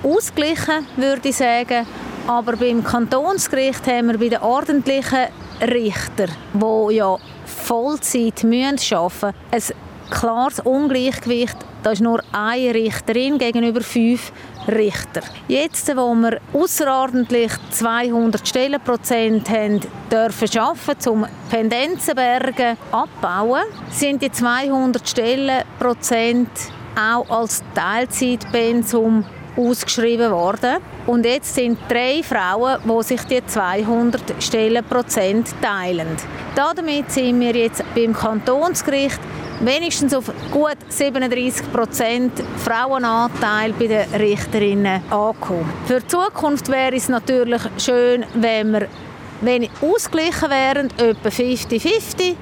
ausgeglichen, 0.03 0.87
würde 0.97 1.29
ich 1.29 1.37
sagen. 1.37 1.87
Aber 2.27 2.57
beim 2.57 2.85
Kantonsgericht 2.85 3.87
haben 3.87 4.09
wir 4.09 4.19
bei 4.19 4.29
den 4.29 4.41
ordentlichen 4.41 5.27
Richtern, 5.61 6.31
die 6.55 6.95
ja 6.95 7.17
Vollzeit 7.45 8.45
arbeiten 8.45 8.49
müssen, 8.49 9.35
ein 9.51 9.63
klares 10.11 10.61
Ungleichgewicht. 10.61 11.57
Da 11.83 11.93
ist 11.93 12.03
nur 12.03 12.23
eine 12.33 12.75
Richterin 12.75 13.39
gegenüber 13.39 13.81
fünf 13.81 14.33
Richter. 14.69 15.23
Jetzt, 15.49 15.89
wo 15.97 16.15
wir 16.15 16.41
außerordentlich 16.53 17.53
200 17.71 18.47
Stellenprozent 18.47 19.49
haben, 19.49 19.81
dürfen 20.11 20.59
arbeiten, 20.59 21.09
um 21.09 21.27
Pendenzenberge 21.51 22.77
abbauen, 22.93 23.63
sind 23.91 24.23
die 24.23 24.31
200 24.31 25.09
Stellenprozent 25.09 26.51
auch 26.97 27.29
als 27.31 27.63
Teilzeitpensum 27.75 29.25
ausgeschrieben 29.69 30.31
worden. 30.31 30.79
Und 31.07 31.25
jetzt 31.25 31.55
sind 31.55 31.79
drei 31.89 32.23
Frauen, 32.23 32.79
die 32.85 33.03
sich 33.03 33.23
die 33.23 33.45
200 33.45 34.43
Stellenprozent 34.43 35.49
teilen. 35.61 36.17
Damit 36.55 37.11
sind 37.11 37.41
wir 37.41 37.55
jetzt 37.55 37.83
beim 37.95 38.13
Kantonsgericht 38.13 39.21
wenigstens 39.61 40.15
auf 40.15 40.31
gut 40.51 40.77
37 40.89 41.73
Prozent 41.73 42.33
Frauenanteil 42.65 43.73
bei 43.79 43.87
den 43.87 44.15
Richterinnen 44.15 45.03
angekommen. 45.11 45.71
Für 45.87 46.01
die 46.01 46.07
Zukunft 46.07 46.69
wäre 46.69 46.97
es 46.97 47.09
natürlich 47.09 47.63
schön, 47.79 48.25
wenn 48.35 48.73
wir 48.73 48.89
wenig 49.43 49.71
ausgeglichen 49.81 50.51
wären, 50.51 50.89
etwa 50.99 51.29
50-50 51.29 52.37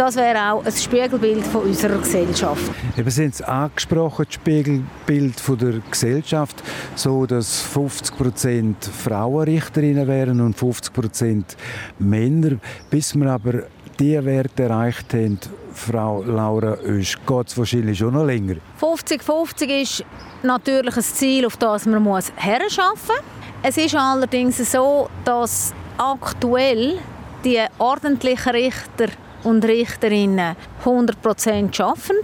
das 0.00 0.16
wäre 0.16 0.52
auch 0.52 0.64
ein 0.64 0.72
Spiegelbild 0.72 1.46
von 1.46 1.64
unserer 1.64 1.98
Gesellschaft. 1.98 2.62
Eben 2.96 3.10
sind 3.10 3.34
es 3.34 3.42
angesprochen, 3.42 4.24
das 4.24 4.34
Spiegelbild 4.34 5.38
von 5.38 5.58
der 5.58 5.74
Gesellschaft, 5.90 6.62
so 6.94 7.26
dass 7.26 7.60
50 7.60 8.16
Prozent 8.16 8.82
Frauenrichterinnen 8.82 10.08
wären 10.08 10.40
und 10.40 10.56
50 10.56 10.92
Prozent 10.94 11.56
Männer. 11.98 12.56
Bis 12.88 13.14
wir 13.14 13.30
aber 13.30 13.64
diese 13.98 14.24
Werte 14.24 14.62
erreicht 14.62 15.12
haben, 15.12 15.38
Frau 15.74 16.22
Laura 16.22 16.78
Oesch, 16.82 17.18
geht 17.26 17.48
es 17.48 17.58
wahrscheinlich 17.58 17.98
schon 17.98 18.14
noch 18.14 18.24
länger. 18.24 18.56
50-50 18.80 19.82
ist 19.82 20.04
natürlich 20.42 20.96
ein 20.96 21.02
Ziel, 21.02 21.44
auf 21.44 21.58
das 21.58 21.84
man 21.84 22.02
muss 22.02 22.32
herschaffen 22.36 23.16
muss. 23.16 23.24
Es 23.62 23.76
ist 23.76 23.94
allerdings 23.94 24.56
so, 24.72 25.10
dass 25.26 25.74
aktuell 25.98 26.98
die 27.44 27.60
ordentlichen 27.78 28.52
Richter 28.52 29.08
und 29.44 29.64
Richterinnen 29.64 30.56
100% 30.84 31.82
arbeiten. 31.82 32.18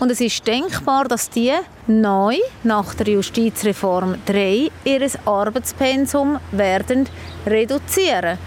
Und 0.00 0.10
es 0.10 0.20
ist 0.20 0.46
denkbar, 0.46 1.04
dass 1.04 1.30
die 1.30 1.52
neu 1.86 2.36
nach 2.64 2.94
der 2.94 3.08
Justizreform 3.08 4.16
3 4.26 4.70
ihr 4.84 5.10
Arbeitspensum 5.24 6.38
werden 6.50 7.08
reduzieren. 7.46 8.38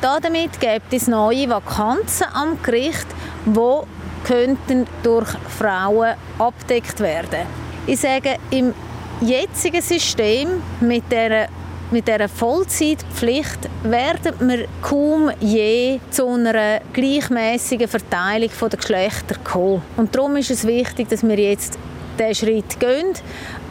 Damit 0.00 0.60
gibt 0.60 0.92
es 0.92 1.08
neue 1.08 1.48
Vakanzen 1.48 2.26
am 2.32 2.62
Gericht, 2.62 3.06
die 3.44 3.80
könnten 4.24 4.86
durch 5.02 5.28
Frauen 5.58 6.14
abdeckt 6.38 7.00
werden. 7.00 7.46
Ich 7.86 8.00
sage, 8.00 8.36
im 8.50 8.74
jetzigen 9.20 9.82
System 9.82 10.62
mit 10.80 11.10
der 11.10 11.48
mit 11.92 12.06
dieser 12.06 12.28
Vollzeitpflicht 12.28 13.68
werden 13.82 14.48
wir 14.48 14.66
kaum 14.82 15.30
je 15.40 15.98
zu 16.10 16.28
einer 16.28 16.80
gleichmäßigen 16.92 17.88
Verteilung 17.88 18.50
der 18.60 18.78
Geschlechter 18.78 19.36
kommen. 19.42 19.82
Und 19.96 20.14
darum 20.14 20.36
ist 20.36 20.50
es 20.50 20.66
wichtig, 20.66 21.08
dass 21.08 21.22
wir 21.22 21.38
jetzt 21.38 21.78
diesen 22.18 22.34
Schritt 22.34 22.78
gehen, 22.78 23.12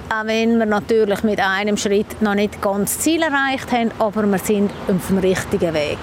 auch 0.09 0.25
wenn 0.25 0.57
wir 0.57 0.65
natürlich 0.65 1.23
mit 1.23 1.39
einem 1.39 1.77
Schritt 1.77 2.21
noch 2.21 2.35
nicht 2.35 2.61
ganz 2.61 2.99
Ziel 2.99 3.21
erreicht 3.21 3.71
haben, 3.71 3.91
aber 3.99 4.25
wir 4.25 4.39
sind 4.39 4.71
auf 4.87 5.07
dem 5.07 5.19
richtigen 5.19 5.73
Weg. 5.73 5.97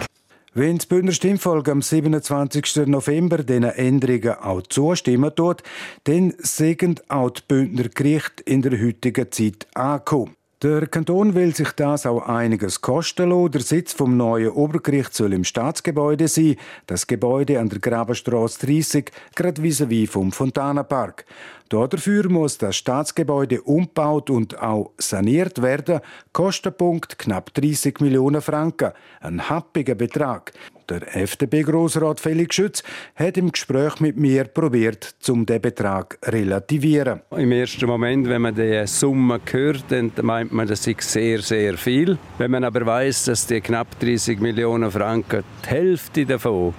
Wenn 0.54 0.78
das 0.78 0.86
Bündner 0.86 1.12
Stimmvolk 1.12 1.68
am 1.68 1.82
27. 1.82 2.86
November 2.86 3.38
diesen 3.42 3.64
Änderungen 3.64 4.36
auch 4.36 4.62
zustimmen 4.62 5.34
tut, 5.34 5.62
dann 6.04 6.32
sind 6.38 7.02
auch 7.10 7.28
die 7.28 7.42
Bündner 7.46 7.90
Gerichte 7.90 8.42
in 8.44 8.62
der 8.62 8.80
heutigen 8.80 9.30
Zeit 9.30 9.66
angekommen. 9.74 10.34
Der 10.62 10.86
Kanton 10.86 11.34
will 11.34 11.54
sich 11.54 11.72
das 11.72 12.06
auch 12.06 12.22
einiges 12.22 12.80
kosten 12.80 13.28
lassen. 13.28 13.50
Der 13.50 13.60
Sitz 13.60 13.92
vom 13.92 14.16
neuen 14.16 14.48
Obergericht 14.48 15.12
soll 15.12 15.34
im 15.34 15.44
Staatsgebäude 15.44 16.28
sein. 16.28 16.56
Das 16.86 17.06
Gebäude 17.06 17.60
an 17.60 17.68
der 17.68 17.78
Grabenstraße 17.78 18.64
30, 18.64 19.12
gerade 19.34 19.60
vis-à-vis 19.60 20.08
vom 20.08 20.32
Fontana-Park. 20.32 21.26
Dafür 21.68 22.28
muss 22.28 22.58
das 22.58 22.76
Staatsgebäude 22.76 23.62
umgebaut 23.62 24.30
und 24.30 24.60
auch 24.60 24.92
saniert 24.98 25.62
werden. 25.62 26.00
Kostenpunkt 26.32 27.18
knapp 27.18 27.52
30 27.54 28.00
Millionen 28.00 28.40
Franken. 28.40 28.92
Ein 29.20 29.48
happiger 29.48 29.94
Betrag. 29.96 30.52
Der 30.88 31.16
FDP-Grossrat 31.16 32.20
Felix 32.20 32.54
Schütz 32.54 32.84
hat 33.16 33.36
im 33.36 33.50
Gespräch 33.50 33.98
mit 33.98 34.16
mir 34.16 34.44
probiert, 34.44 35.16
um 35.28 35.44
den 35.44 35.60
Betrag 35.60 36.16
relativieren. 36.22 37.22
Im 37.36 37.50
ersten 37.50 37.86
Moment, 37.86 38.28
wenn 38.28 38.42
man 38.42 38.54
die 38.54 38.86
Summe 38.86 39.40
hört, 39.50 39.84
dann 39.88 40.12
meint 40.22 40.52
man, 40.52 40.68
das 40.68 40.86
ist 40.86 41.02
sehr, 41.02 41.40
sehr 41.40 41.76
viel. 41.76 42.16
Wenn 42.38 42.52
man 42.52 42.62
aber 42.62 42.86
weiß, 42.86 43.24
dass 43.24 43.48
die 43.48 43.60
knapp 43.60 43.98
30 43.98 44.38
Millionen 44.38 44.90
Franken 44.92 45.42
die 45.64 45.68
Hälfte 45.68 46.24
davon 46.24 46.72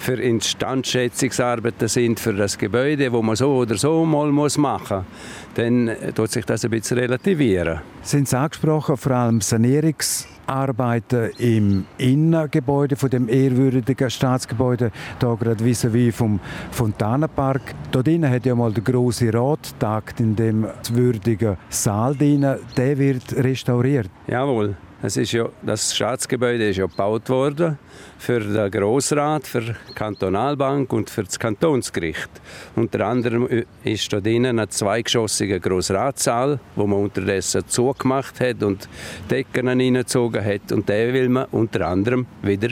für 0.00 0.14
Instandschätzungsarbeiten 0.14 1.86
sind 1.86 2.18
für 2.18 2.32
das 2.32 2.56
Gebäude, 2.56 3.12
wo 3.12 3.22
man 3.22 3.36
so 3.36 3.56
oder 3.56 3.76
so 3.76 4.04
mal 4.04 4.32
muss 4.32 4.56
machen 4.56 4.98
muss, 4.98 5.06
dann 5.54 5.90
tut 6.14 6.30
sich 6.30 6.44
das 6.46 6.64
ein 6.64 6.70
bisschen 6.70 6.98
relativieren. 6.98 7.80
Sind 8.02 8.28
Sie 8.28 8.38
angesprochen, 8.38 8.96
vor 8.96 9.12
allem 9.12 9.42
Sanierungsarbeiten 9.42 11.30
im 11.38 11.84
Innengebäude 11.98 12.96
von 12.96 13.10
dem 13.10 13.28
ehrwürdigen 13.28 14.08
Staatsgebäude, 14.08 14.90
da 15.18 15.34
gerade 15.34 15.62
vis-à-vis 15.62 16.16
vom 16.16 16.40
Fontanenpark. 16.70 17.74
Dort 17.92 18.08
innen 18.08 18.30
hat 18.30 18.46
ja 18.46 18.54
mal 18.54 18.72
der 18.72 18.82
große 18.82 19.32
Rat 19.34 19.74
tagt 19.78 20.20
in 20.20 20.34
dem 20.34 20.66
würdigen 20.92 21.58
Saal 21.68 22.16
drin. 22.16 22.46
Der 22.76 22.98
wird 22.98 23.36
restauriert. 23.36 24.08
Jawohl. 24.26 24.76
Es 25.02 25.16
ist 25.16 25.32
ja, 25.32 25.48
das 25.62 25.96
Staatsgebäude 25.96 26.68
ist 26.68 26.76
ja 26.76 26.84
gebaut 26.84 27.30
worden 27.30 27.78
für 28.18 28.38
den 28.38 28.70
Grossrat, 28.70 29.46
für 29.46 29.62
die 29.62 29.94
Kantonalbank 29.94 30.92
und 30.92 31.08
für 31.08 31.24
das 31.24 31.38
Kantonsgericht. 31.38 32.28
Unter 32.76 33.06
anderem 33.06 33.48
äh, 33.48 33.64
ist 33.82 34.12
da 34.12 34.20
drinnen 34.20 34.58
ein 34.58 34.68
zweigeschossiger 34.68 35.58
Grossratssaal, 35.58 36.60
wo 36.76 36.86
man 36.86 36.98
unterdessen 36.98 37.62
zugemacht 37.66 38.40
hat 38.40 38.62
und 38.62 38.90
Decken 39.30 39.68
hineingezogen 39.68 40.44
hat. 40.44 40.70
Und 40.70 40.86
den 40.86 41.14
will 41.14 41.30
man 41.30 41.46
unter 41.50 41.86
anderem 41.86 42.26
wieder 42.42 42.68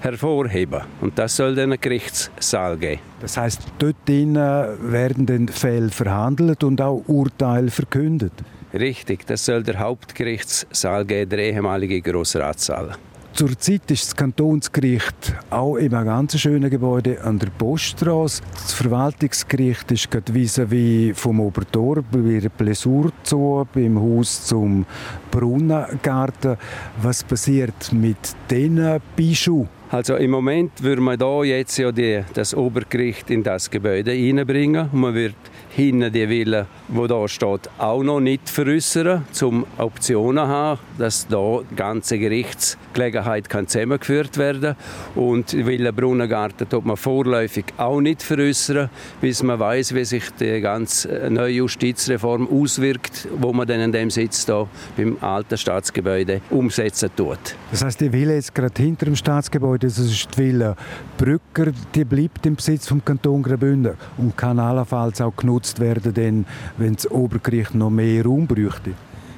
hervorheben. 0.00 0.80
Und 1.02 1.18
das 1.18 1.36
soll 1.36 1.54
dann 1.54 1.72
ein 1.74 1.80
Gerichtssaal 1.82 2.78
geben. 2.78 3.02
Das 3.20 3.36
heißt, 3.36 3.60
dort 3.78 3.96
drinnen 4.06 4.90
werden 4.90 5.26
dann 5.26 5.48
Fälle 5.48 5.90
verhandelt 5.90 6.64
und 6.64 6.80
auch 6.80 7.02
Urteile 7.08 7.70
verkündet? 7.70 8.32
Richtig, 8.74 9.26
das 9.26 9.44
soll 9.44 9.62
der 9.62 9.78
Hauptgerichtssaal 9.78 11.04
geben, 11.04 11.30
der 11.30 11.38
ehemalige 11.38 12.00
Grossratssaal. 12.02 12.96
Zurzeit 13.38 13.88
ist 13.90 14.04
das 14.04 14.16
Kantonsgericht 14.16 15.32
auch 15.50 15.76
in 15.76 15.94
einem 15.94 16.06
ganz 16.06 16.36
schönen 16.38 16.68
Gebäude 16.68 17.22
an 17.22 17.38
der 17.38 17.50
Poststraße. 17.50 18.42
Das 18.52 18.72
Verwaltungsgericht 18.72 19.92
ist 19.92 20.10
gerade 20.10 20.32
vis-à-vis 20.32 21.14
vom 21.14 21.38
Obertor 21.38 22.02
bei 22.02 22.40
der 22.40 22.48
Plessur 22.48 23.12
zu, 23.22 23.64
beim 23.72 24.00
Haus 24.00 24.44
zum 24.44 24.84
Brunnengarten. 25.30 26.56
Was 27.00 27.22
passiert 27.22 27.92
mit 27.92 28.16
diesen 28.50 29.00
Bischus? 29.14 29.68
Also 29.90 30.16
im 30.16 30.32
Moment 30.32 30.82
würde 30.82 31.00
man 31.00 31.16
da 31.16 31.44
jetzt 31.44 31.78
ja 31.78 31.92
die, 31.92 32.22
das 32.34 32.54
Obergericht 32.54 33.30
in 33.30 33.42
das 33.42 33.70
Gebäude 33.70 34.10
hineinbringen 34.12 34.90
und 34.92 35.00
man 35.00 35.14
wird 35.14 35.36
hinten 35.78 36.12
die 36.12 36.28
Villa, 36.28 36.66
wo 36.88 37.06
da 37.06 37.28
steht, 37.28 37.70
auch 37.78 38.02
noch 38.02 38.18
nicht 38.18 38.50
veräußern, 38.50 39.24
um 39.42 39.64
Optionen 39.78 40.44
zu 40.44 40.48
haben, 40.48 40.80
dass 40.98 41.28
da 41.28 41.60
die 41.70 41.76
ganze 41.76 42.18
Gerichtsgelegenheit 42.18 43.48
kann 43.48 43.68
zusammengeführt 43.68 44.38
werden 44.38 44.74
und 45.14 45.52
Villa 45.52 45.92
Brunnengarten 45.92 46.68
tut 46.68 46.84
man 46.84 46.96
vorläufig 46.96 47.66
auch 47.76 48.00
nicht 48.00 48.24
veräußern, 48.24 48.90
bis 49.20 49.44
man 49.44 49.60
weiß, 49.60 49.94
wie 49.94 50.04
sich 50.04 50.24
die 50.40 50.60
ganze 50.60 51.30
neue 51.30 51.54
Justizreform 51.54 52.48
auswirkt, 52.48 53.28
wo 53.38 53.52
man 53.52 53.68
dann 53.68 53.78
in 53.78 53.92
dem 53.92 54.10
Sitz 54.10 54.46
da 54.46 54.66
beim 54.96 55.16
alten 55.20 55.56
Staatsgebäude 55.56 56.40
umsetzen 56.50 57.10
tut. 57.14 57.54
Das 57.70 57.84
heißt, 57.84 58.00
die 58.00 58.12
Villa 58.12 58.32
jetzt 58.32 58.52
gerade 58.52 58.82
hinter 58.82 59.04
dem 59.06 59.14
Staatsgebäude 59.14 59.86
das 59.86 59.98
ist 59.98 60.28
die 60.34 60.38
Villa 60.38 60.74
Brücker, 61.16 61.70
die 61.94 62.04
bleibt 62.04 62.44
im 62.46 62.56
Besitz 62.56 62.88
vom 62.88 63.04
Kanton 63.04 63.44
Graubünden 63.44 63.94
und 64.16 64.36
kann 64.36 64.58
allenfalls 64.58 65.20
auch 65.20 65.36
genutzt 65.36 65.67
werden, 65.80 66.14
denn 66.14 66.46
wenn 66.76 66.94
das 66.94 67.10
Obergericht 67.10 67.74
noch 67.74 67.90
mehr 67.90 68.24
Raum 68.24 68.46
bräuchte. 68.46 68.92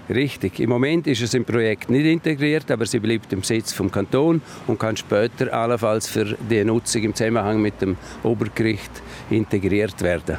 Richtig. 0.09 0.59
Im 0.59 0.71
Moment 0.71 1.07
ist 1.07 1.23
es 1.23 1.35
im 1.35 1.45
Projekt 1.45 1.89
nicht 1.89 2.05
integriert, 2.05 2.69
aber 2.71 2.85
sie 2.85 2.99
bleibt 2.99 3.33
im 3.33 3.41
Besitz 3.41 3.73
vom 3.73 3.93
Kanton 3.93 4.43
und 4.67 4.79
kann 4.79 4.97
später 4.97 5.53
allenfalls 5.53 6.09
für 6.09 6.37
die 6.51 6.65
Nutzung 6.65 7.03
im 7.05 7.15
Zusammenhang 7.15 7.63
mit 7.63 7.81
dem 7.81 7.97
Obergericht 8.25 8.91
integriert 9.31 10.03
werden 10.03 10.39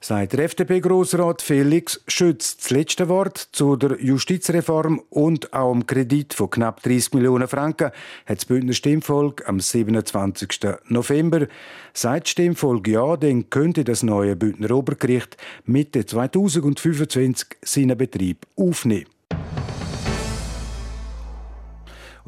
sagt 0.00 0.32
der 0.32 0.44
FDP-Grossrat 0.44 1.42
Felix 1.42 2.02
Schütz. 2.06 2.56
Das 2.56 2.70
letzte 2.70 3.08
Wort 3.08 3.48
zu 3.52 3.76
der 3.76 4.00
Justizreform 4.00 5.02
und 5.10 5.52
auch 5.52 5.72
dem 5.72 5.86
Kredit 5.86 6.34
von 6.34 6.50
knapp 6.50 6.82
30 6.82 7.14
Millionen 7.14 7.48
Franken 7.48 7.90
hat 8.26 8.38
das 8.38 8.44
Bündner 8.44 8.74
Stimmvolk 8.74 9.48
am 9.48 9.60
27. 9.60 10.60
November. 10.88 11.48
Seit 11.92 12.28
Stimmvolk 12.28 12.86
ja, 12.86 13.16
dann 13.16 13.50
könnte 13.50 13.84
das 13.84 14.02
neue 14.02 14.36
Bündner 14.36 14.70
Obergericht 14.70 15.36
Mitte 15.64 16.06
2025 16.06 17.58
seinen 17.62 17.98
Betrieb 17.98 18.46
aufnehmen. 18.56 19.06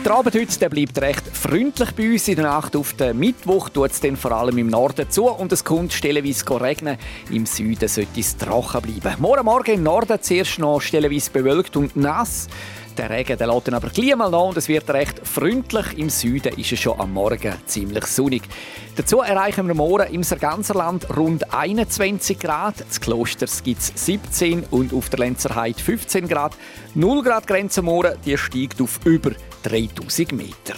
der 0.05 0.15
Abend 0.15 0.35
heute 0.35 0.59
der 0.59 0.69
bleibt 0.69 1.01
recht 1.01 1.23
freundlich 1.33 1.93
bei 1.93 2.11
uns. 2.11 2.27
In 2.27 2.37
der 2.37 2.47
Nacht 2.47 2.75
auf 2.75 2.93
den 2.95 3.19
Mittwoch 3.19 3.69
tut 3.69 3.93
es 3.93 4.01
dann 4.01 4.17
vor 4.17 4.33
allem 4.33 4.59
im 4.59 4.67
Norden 4.67 5.09
zu 5.09 5.29
und 5.29 5.53
es 5.53 5.65
kommt 5.65 5.93
stellenweise 5.93 6.61
regnen. 6.61 6.99
Im 7.31 7.47
Süden 7.47 7.89
sollte 7.89 8.19
es 8.19 8.37
trocken 8.37 8.83
bleiben. 8.83 9.21
Morgen 9.21 9.45
Morgen 9.45 9.75
im 9.75 9.83
Norden 9.83 10.21
zuerst 10.21 10.59
noch 10.59 10.81
stellenweise 10.81 11.31
bewölkt 11.31 11.77
und 11.77 11.95
nass. 11.95 12.49
Der 12.97 13.09
Regen 13.09 13.39
der 13.39 13.47
lässt 13.47 13.73
aber 13.73 13.89
gleich 13.89 14.15
mal 14.15 14.31
nach 14.31 14.49
und 14.49 14.57
es 14.59 14.69
wird 14.69 14.89
recht 14.91 15.27
freundlich. 15.27 15.97
Im 15.97 16.11
Süden 16.11 16.59
ist 16.59 16.73
es 16.73 16.81
schon 16.81 17.01
am 17.01 17.15
Morgen 17.15 17.55
ziemlich 17.65 18.05
sonnig. 18.05 18.43
Dazu 18.97 19.21
erreichen 19.21 19.67
wir 19.67 19.75
morgen 19.75 20.13
im 20.13 20.23
Sarganserland 20.23 21.17
rund 21.17 21.55
21 21.55 22.39
Grad. 22.39 22.81
Das 22.81 23.01
Klosters 23.01 23.63
gibt 23.63 23.81
es 23.81 23.93
17 23.95 24.65
und 24.71 24.93
auf 24.93 25.09
der 25.09 25.21
Lenzerheide 25.21 25.81
15 25.81 26.29
Grad. 26.29 26.55
0 26.95 27.23
Grad 27.23 27.47
Grenze 27.47 27.81
morgen, 27.81 28.15
die 28.27 28.37
steigt 28.37 28.81
auf 28.83 29.01
über 29.05 29.31
3000 29.63 30.33
Meter. 30.33 30.75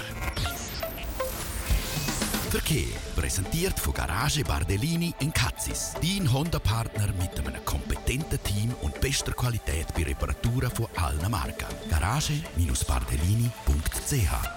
Verkehr 2.51 3.04
präsentiert 3.15 3.79
von 3.79 3.95
Garage 3.95 4.45
Bardellini 4.45 5.15
in 5.21 5.33
Katzis. 5.33 5.95
Dein 6.03 6.33
Honda-Partner 6.33 7.09
mit 7.21 7.39
einem 7.39 7.65
kompetenten 7.65 8.43
Team 8.43 8.75
und 8.83 9.01
bester 9.01 9.33
Qualität 9.33 9.87
bei 9.95 10.03
Reparaturen 10.03 10.71
von 10.71 10.87
allen 10.97 11.31
Marken. 11.31 11.67
Garage-Bardellini.ch 11.91 14.49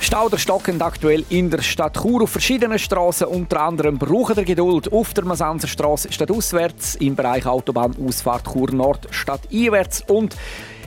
Stauder 0.00 0.38
stockend 0.38 0.82
aktuell 0.82 1.24
in 1.28 1.48
der 1.48 1.62
Stadt 1.62 1.96
Chur 1.96 2.22
auf 2.22 2.30
verschiedenen 2.30 2.78
Straßen. 2.78 3.26
Unter 3.26 3.60
anderem 3.60 3.98
brauchen 3.98 4.34
der 4.34 4.44
Geduld 4.44 4.92
auf 4.92 5.14
der 5.14 5.24
Masanzer 5.24 5.68
Straße 5.68 6.10
stadtauswärts, 6.10 6.96
im 6.96 7.14
Bereich 7.14 7.46
Autobahnausfahrt 7.46 8.52
Chur 8.52 8.72
Nord 8.72 9.06
stadteinwärts 9.10 10.02
und 10.08 10.36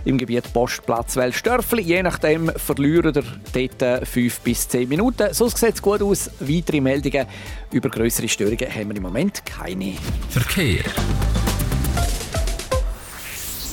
im 0.05 0.17
Gebiet 0.17 0.51
Postplatz 0.53 1.15
Wellstörfli. 1.15 1.81
Je 1.81 2.03
nachdem 2.03 2.49
verlieren 2.55 3.13
ihr 3.13 3.69
dort 3.77 4.07
5 4.07 4.39
bis 4.39 4.69
10 4.69 4.87
Minuten. 4.87 5.33
Sonst 5.33 5.57
sieht 5.57 5.75
es 5.75 5.81
gut 5.81 6.01
aus. 6.01 6.29
Weitere 6.39 6.79
Meldungen 6.79 7.25
über 7.71 7.89
größere 7.89 8.29
Störungen 8.29 8.73
haben 8.73 8.89
wir 8.89 8.95
im 8.95 9.03
Moment 9.03 9.45
keine. 9.45 9.93
Verkehr. 10.29 10.83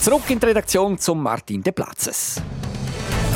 Zurück 0.01 0.29
in 0.31 0.40
die 0.40 0.47
Redaktion 0.47 0.99
zum 0.99 1.23
Martin 1.23 1.62
de 1.62 1.73
Platzes. 1.73 2.42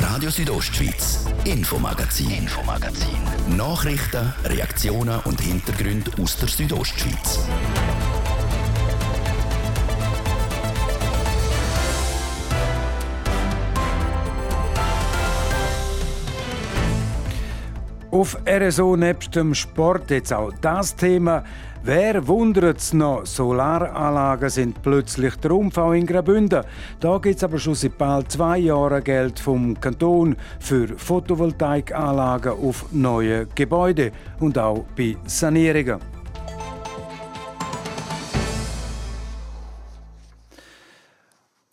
Radio 0.01 0.31
Südostschweiz, 0.31 1.27
Infomagazin, 1.45 2.31
Infomagazin. 2.31 3.19
Nachrichten, 3.57 4.33
Reaktionen 4.45 5.21
und 5.25 5.41
Hintergründe 5.41 6.11
aus 6.21 6.37
der 6.39 6.49
Südostschweiz. 6.49 7.41
Auf 18.11 18.39
RSO 18.49 18.97
nebst 18.97 19.35
dem 19.35 19.53
Sport 19.55 20.11
jetzt 20.11 20.33
auch 20.33 20.53
das 20.61 20.95
Thema. 20.95 21.43
Wer 21.83 22.27
wundert 22.27 22.79
es 22.79 22.93
noch? 22.93 23.27
Solaranlagen 23.27 24.49
sind 24.49 24.81
plötzlich 24.83 25.35
der 25.37 25.51
Umfang 25.51 25.95
in 25.95 26.07
Graubünden. 26.07 26.65
Da 27.01 27.19
gibt 27.19 27.37
es 27.37 27.45
aber 27.45 27.59
schon 27.59 27.75
seit 27.75 27.99
bald 27.99 28.31
zwei 28.31 28.59
Jahren 28.59 29.03
Geld 29.03 29.39
vom 29.41 29.79
Kanton 29.81 30.37
für 30.61 30.89
Photovoltaikanlagen 30.97 32.53
auf 32.53 32.87
neue 32.93 33.47
Gebäude 33.55 34.13
und 34.41 34.57
auch 34.57 34.85
bei 34.97 35.17
Sanierungen. 35.27 36.16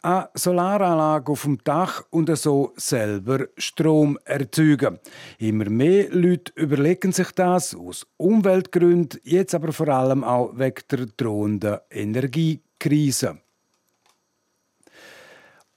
Eine 0.04 0.30
Solaranlage 0.36 1.32
auf 1.32 1.44
dem 1.44 1.64
Dach 1.64 2.04
und 2.10 2.36
so 2.38 2.74
selber 2.76 3.48
Strom 3.58 4.20
erzeugen. 4.26 5.00
Immer 5.40 5.70
mehr 5.70 6.10
Leute 6.10 6.52
überlegen 6.56 7.12
sich 7.12 7.32
das 7.32 7.74
aus 7.74 8.06
Umweltgründen, 8.18 9.20
jetzt 9.24 9.56
aber 9.56 9.72
vor 9.72 9.88
allem 9.88 10.24
auch 10.24 10.52
wegen 10.56 10.84
der 10.92 11.06
drohenden 11.18 11.80
Energiekrise. 11.90 13.38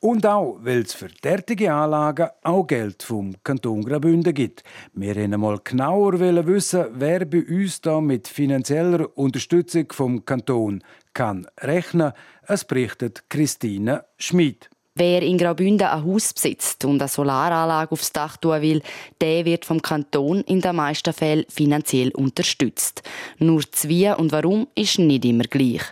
Und 0.01 0.27
auch, 0.27 0.59
weil 0.61 0.83
es 0.83 0.93
für 0.93 1.09
derartige 1.09 1.73
Anlagen 1.73 2.29
auch 2.43 2.67
Geld 2.67 3.03
vom 3.03 3.35
Kanton 3.43 3.83
Graubünden 3.83 4.35
gibt. 4.35 4.63
Wir 4.93 5.17
wollten 5.17 5.35
einmal 5.35 5.59
genauer 5.65 6.21
wissen, 6.21 6.87
wer 6.93 7.25
bei 7.25 7.43
uns 7.43 7.81
da 7.81 8.01
mit 8.03 8.29
finanzieller 8.29 9.09
Unterstützung 9.17 9.87
vom 9.93 10.25
Kanton 10.27 10.83
kann 11.15 11.47
rechnen. 11.61 12.13
Es 12.47 12.65
berichtet 12.65 13.25
Christine 13.31 14.05
Schmid. 14.19 14.69
Wer 14.99 15.21
in 15.21 15.37
Graubünden 15.37 15.87
ein 15.87 16.05
Haus 16.05 16.33
besitzt 16.33 16.83
und 16.87 17.03
eine 17.03 17.09
Solaranlage 17.09 17.93
aufs 17.93 18.13
Dach 18.13 18.39
tun 18.39 18.63
will, 18.63 18.83
der 19.21 19.45
wird 19.45 19.67
vom 19.67 19.83
Kanton 19.83 20.41
in 20.43 20.63
den 20.63 20.75
meisten 20.75 21.13
Fällen 21.13 21.45
finanziell 21.51 22.11
unterstützt. 22.13 23.03
Nur 23.39 23.61
das 23.71 23.89
Wie 23.89 24.09
und 24.09 24.33
Warum 24.33 24.69
ist 24.75 24.99
nicht 24.99 25.27
immer 25.27 25.45
gleich. 25.45 25.83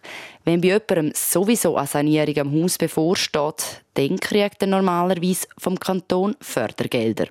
Wenn 0.46 0.60
bei 0.60 0.68
jemandem 0.68 1.12
sowieso 1.14 1.76
eine 1.76 1.86
Sanierung 1.86 2.38
am 2.38 2.62
Haus 2.62 2.76
bevorsteht, 2.76 3.82
dann 3.94 4.20
kriegt 4.20 4.60
er 4.60 4.68
normalerweise 4.68 5.48
vom 5.56 5.80
Kanton 5.80 6.36
Fördergelder. 6.38 7.28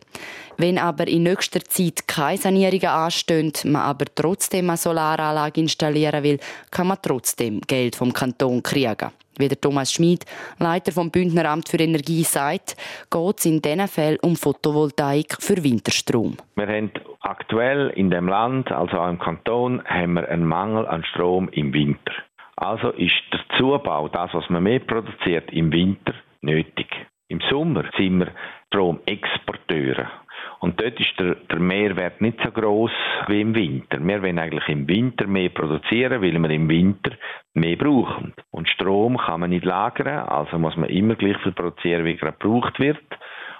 Wenn 0.57 0.79
aber 0.79 1.07
in 1.07 1.23
nächster 1.23 1.61
Zeit 1.61 2.07
keine 2.07 2.37
Sanierungen 2.37 2.87
anstehen, 2.87 3.53
man 3.65 3.83
aber 3.83 4.05
trotzdem 4.15 4.69
eine 4.69 4.77
Solaranlage 4.77 5.61
installieren 5.61 6.23
will, 6.23 6.39
kann 6.71 6.87
man 6.87 6.97
trotzdem 7.03 7.61
Geld 7.61 7.95
vom 7.95 8.13
Kanton 8.13 8.63
kriegen. 8.63 9.11
Wie 9.37 9.47
der 9.47 9.61
Thomas 9.61 9.91
Schmid, 9.93 10.25
Leiter 10.57 10.91
vom 10.91 11.11
Bündneramt 11.11 11.69
für 11.69 11.77
Energie, 11.77 12.23
sagt, 12.23 12.75
geht 13.11 13.39
es 13.39 13.45
in 13.45 13.61
diesen 13.61 13.87
Fällen 13.87 14.19
um 14.21 14.35
Photovoltaik 14.35 15.37
für 15.39 15.63
Winterstrom. 15.63 16.37
Wir 16.55 16.67
haben 16.67 16.91
aktuell 17.21 17.89
in 17.95 18.09
dem 18.09 18.27
Land, 18.27 18.71
also 18.71 18.97
auch 18.97 19.09
im 19.09 19.19
Kanton, 19.19 19.83
haben 19.85 20.13
wir 20.13 20.29
einen 20.29 20.45
Mangel 20.45 20.87
an 20.87 21.03
Strom 21.03 21.49
im 21.49 21.73
Winter. 21.73 22.13
Also 22.55 22.89
ist 22.91 23.21
der 23.31 23.41
Zubau, 23.57 24.07
das, 24.07 24.33
was 24.33 24.49
man 24.49 24.63
mehr 24.63 24.79
produziert, 24.79 25.51
im 25.51 25.71
Winter 25.71 26.13
nötig. 26.41 26.87
Im 27.27 27.39
Sommer 27.49 27.85
sind 27.97 28.19
wir 28.19 28.31
Stromexporteure. 28.67 30.09
Und 30.59 30.79
dort 30.79 30.99
ist 30.99 31.19
der, 31.19 31.35
der 31.35 31.59
Mehrwert 31.59 32.21
nicht 32.21 32.39
so 32.43 32.51
groß 32.51 32.91
wie 33.27 33.41
im 33.41 33.53
Winter. 33.53 33.99
Wir 33.99 34.21
wollen 34.21 34.39
eigentlich 34.39 34.67
im 34.69 34.87
Winter 34.87 35.27
mehr 35.27 35.49
produzieren, 35.49 36.21
weil 36.21 36.39
wir 36.39 36.49
im 36.49 36.69
Winter 36.69 37.11
mehr 37.53 37.75
brauchen. 37.75 38.33
Und 38.51 38.69
Strom 38.69 39.17
kann 39.17 39.41
man 39.41 39.49
nicht 39.49 39.65
lagern, 39.65 40.27
also 40.27 40.57
muss 40.59 40.77
man 40.77 40.89
immer 40.89 41.15
gleich 41.15 41.37
viel 41.39 41.51
produzieren, 41.51 42.05
wie 42.05 42.15
gerade 42.15 42.37
gebraucht 42.37 42.79
wird. 42.79 43.03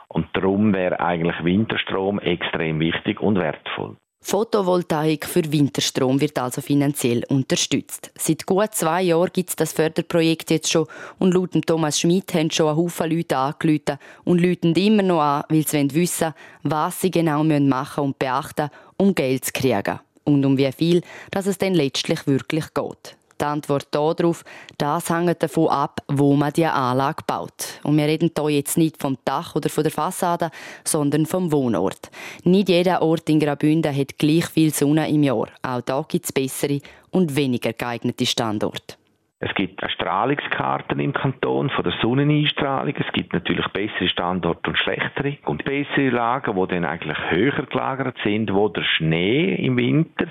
Und 0.07 0.27
darum 0.33 0.73
wäre 0.73 0.99
eigentlich 0.99 1.43
Winterstrom 1.43 2.19
extrem 2.19 2.79
wichtig 2.79 3.19
und 3.19 3.39
wertvoll. 3.39 3.97
Photovoltaik 4.25 5.25
für 5.25 5.51
Winterstrom 5.51 6.21
wird 6.21 6.39
also 6.39 6.61
finanziell 6.61 7.23
unterstützt. 7.27 8.09
Seit 8.17 8.45
gut 8.45 8.73
zwei 8.73 9.03
Jahren 9.03 9.29
gibt 9.33 9.49
es 9.49 9.55
das 9.57 9.73
Förderprojekt 9.73 10.49
jetzt 10.49 10.71
schon 10.71 10.87
und 11.19 11.33
laut 11.33 11.51
Thomas 11.67 11.99
Schmidt 11.99 12.33
haben 12.33 12.49
schon 12.49 12.69
ein 12.69 12.77
Haufen 12.77 13.11
Leute 13.11 13.35
angerufen 13.37 13.99
und 14.23 14.39
läuten 14.39 14.73
immer 14.75 15.03
noch 15.03 15.21
an, 15.21 15.43
weil 15.49 15.67
sie 15.67 15.93
wissen 15.93 16.33
was 16.63 17.01
sie 17.01 17.11
genau 17.11 17.43
machen 17.43 18.05
und 18.05 18.17
beachten 18.17 18.69
um 18.95 19.13
Geld 19.13 19.43
zu 19.43 19.51
kriegen. 19.51 19.99
Und 20.23 20.45
um 20.45 20.57
wie 20.57 20.71
viel 20.71 21.01
dass 21.29 21.45
es 21.45 21.57
dann 21.57 21.73
letztlich 21.73 22.25
wirklich 22.25 22.73
geht. 22.73 23.17
Die 23.43 23.47
Antwort 23.47 23.93
darauf, 23.93 24.45
das 24.77 25.09
hängt 25.09 25.43
davon 25.43 25.67
ab, 25.67 25.99
wo 26.07 26.33
man 26.33 26.53
die 26.53 26.65
Anlage 26.65 27.23
baut. 27.27 27.81
Und 27.83 27.97
wir 27.97 28.05
reden 28.05 28.31
hier 28.33 28.49
jetzt 28.49 28.77
nicht 28.77 29.01
vom 29.01 29.17
Dach 29.25 29.53
oder 29.57 29.67
von 29.67 29.83
der 29.83 29.91
Fassade, 29.91 30.49
sondern 30.85 31.25
vom 31.25 31.51
Wohnort. 31.51 32.09
Nicht 32.45 32.69
jeder 32.69 33.01
Ort 33.01 33.29
in 33.29 33.41
Graubünden 33.41 33.93
hat 33.93 34.17
gleich 34.17 34.45
viel 34.45 34.69
Sonne 34.69 35.09
im 35.09 35.23
Jahr. 35.23 35.49
Auch 35.61 35.81
da 35.81 36.05
gibt 36.07 36.23
es 36.23 36.31
bessere 36.31 36.79
und 37.11 37.35
weniger 37.35 37.73
geeignete 37.73 38.25
Standorte. 38.25 38.95
Es 39.39 39.53
gibt 39.55 39.81
Strahlungskarten 39.91 41.01
im 41.01 41.11
Kanton 41.11 41.69
von 41.69 41.83
der 41.83 41.93
Sonneneinstrahlung. 42.01 42.95
Es 42.95 43.11
gibt 43.11 43.33
natürlich 43.33 43.67
bessere 43.73 44.07
Standorte 44.07 44.69
und 44.69 44.77
schlechtere. 44.77 45.35
Und 45.43 45.65
bessere 45.65 46.11
Lagen, 46.11 46.55
die 46.55 46.73
dann 46.73 46.85
eigentlich 46.85 47.17
höher 47.29 47.65
gelagert 47.65 48.15
sind, 48.23 48.53
wo 48.53 48.69
der 48.69 48.83
Schnee 48.83 49.55
im 49.55 49.75
Winter 49.75 50.27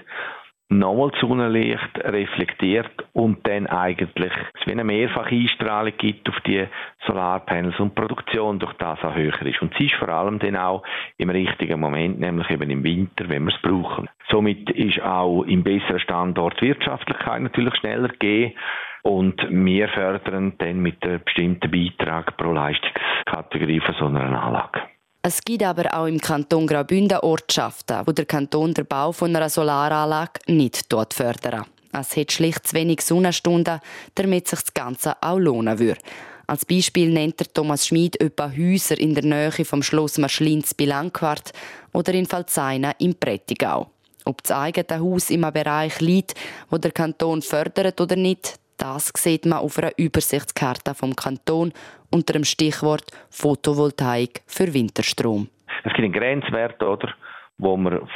nochmal 0.79 1.11
Sonnenlicht 1.21 1.99
reflektiert 1.99 2.91
und 3.13 3.47
dann 3.47 3.67
eigentlich 3.67 4.33
es 4.55 4.67
wie 4.67 4.73
eine 4.73 4.85
Mehrfacheinstrahlung 4.85 5.93
gibt 5.99 6.29
auf 6.29 6.41
die 6.47 6.67
Solarpanels 7.07 7.79
und 7.81 7.91
die 7.91 8.01
Produktion 8.01 8.59
durch 8.59 8.73
das 8.75 9.03
auch 9.03 9.15
höher 9.15 9.41
ist. 9.43 9.63
Und 9.63 9.75
sie 9.79 9.87
ist 9.87 9.95
vor 9.95 10.09
allem 10.09 10.39
dann 10.39 10.57
auch 10.57 10.83
im 11.19 11.31
richtigen 11.31 11.81
Moment, 11.81 12.21
nämlich 12.21 12.51
eben 12.51 12.71
im 12.71 12.85
Winter, 12.85 13.29
wenn 13.29 13.45
wir 13.45 13.55
es 13.55 13.63
brauchen. 13.63 14.09
Somit 14.31 14.71
ist 14.71 15.01
auch 15.03 15.43
im 15.43 15.63
besseren 15.63 16.01
Standort 16.01 16.61
Wirtschaftlichkeit 16.63 17.43
natürlich 17.43 17.75
schneller 17.77 18.09
gegeben. 18.09 18.55
Und 19.03 19.45
wir 19.51 19.89
fördern 19.89 20.55
dann 20.59 20.81
mit 20.81 21.03
einem 21.05 21.21
bestimmten 21.25 21.71
Beitrag 21.71 22.37
pro 22.37 22.53
Leistungskategorie 22.53 23.81
von 23.81 23.95
so 23.97 24.07
einer 24.07 24.43
Anlage. 24.43 24.92
Es 25.25 25.41
gibt 25.43 25.63
aber 25.63 25.97
auch 25.97 26.07
im 26.07 26.21
Kanton 26.21 26.67
Graubünden 26.67 27.19
Ortschaften, 27.19 28.05
wo 28.05 28.11
der 28.11 28.25
Kanton 28.25 28.75
den 28.75 28.87
Bau 28.87 29.13
von 29.13 29.35
einer 29.37 29.49
Solaranlage 29.49 30.41
nicht 30.49 30.93
dort 30.93 31.15
fördern. 31.15 31.65
Es 31.93 32.17
hat 32.17 32.33
schlicht 32.33 32.67
zu 32.67 32.75
wenig 32.75 33.03
Sonnenstunden, 33.03 33.79
damit 34.17 34.49
sich 34.49 34.59
das 34.63 34.75
Ganze 34.75 35.15
auch 35.23 35.39
lohnen 35.39 35.79
würde. 35.79 36.01
Als 36.49 36.67
Beispiel 36.67 37.13
nennt 37.13 37.39
der 37.39 37.47
Thomas 37.47 37.87
Schmid 37.87 38.21
etwa 38.21 38.51
Häuser 38.51 38.99
in 38.99 39.15
der 39.15 39.23
Nähe 39.23 39.65
vom 39.65 39.85
Schloss 39.85 40.19
Marschlins 40.19 40.75
bei 40.75 40.87
Langquart 40.87 41.53
oder 41.93 42.13
in 42.15 42.27
Falzaina 42.27 42.91
im 42.99 43.15
Prättigau. 43.15 43.93
Ob 44.25 44.43
das 44.43 44.57
eigene 44.57 45.01
Haus 45.01 45.31
im 45.31 45.43
Bereich 45.43 46.01
liegt, 46.01 46.35
wo 46.69 46.79
der 46.79 46.91
Kanton 46.91 47.43
fördert 47.43 48.01
oder 48.01 48.17
nicht, 48.17 48.59
das 48.77 49.13
sieht 49.17 49.47
man 49.47 49.61
auf 49.61 49.79
einer 49.79 49.97
Übersichtskarte 49.97 50.97
vom 50.97 51.15
Kanton 51.15 51.73
unter 52.13 52.35
dem 52.35 52.45
Stichwort 52.45 53.11
Photovoltaik 53.31 54.43
für 54.47 54.73
Winterstrom. 54.73 55.49
Es 55.85 55.93
gibt 55.93 56.05
einen 56.05 56.13
Grenzwert, 56.13 56.83
oder, 56.83 57.13
wo 57.59 57.77
man 57.77 58.09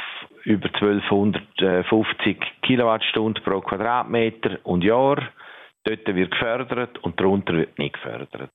über 0.43 0.67
1250 0.67 2.37
Kilowattstunden 2.61 3.43
pro 3.43 3.59
Quadratmeter 3.61 4.59
und 4.63 4.83
Jahr 4.83 5.21
dort 5.83 6.07
wird 6.07 6.31
gefördert 6.31 6.97
und 6.99 7.19
darunter 7.19 7.53
wird 7.53 7.77
nicht 7.79 7.93
gefördert. 7.93 8.51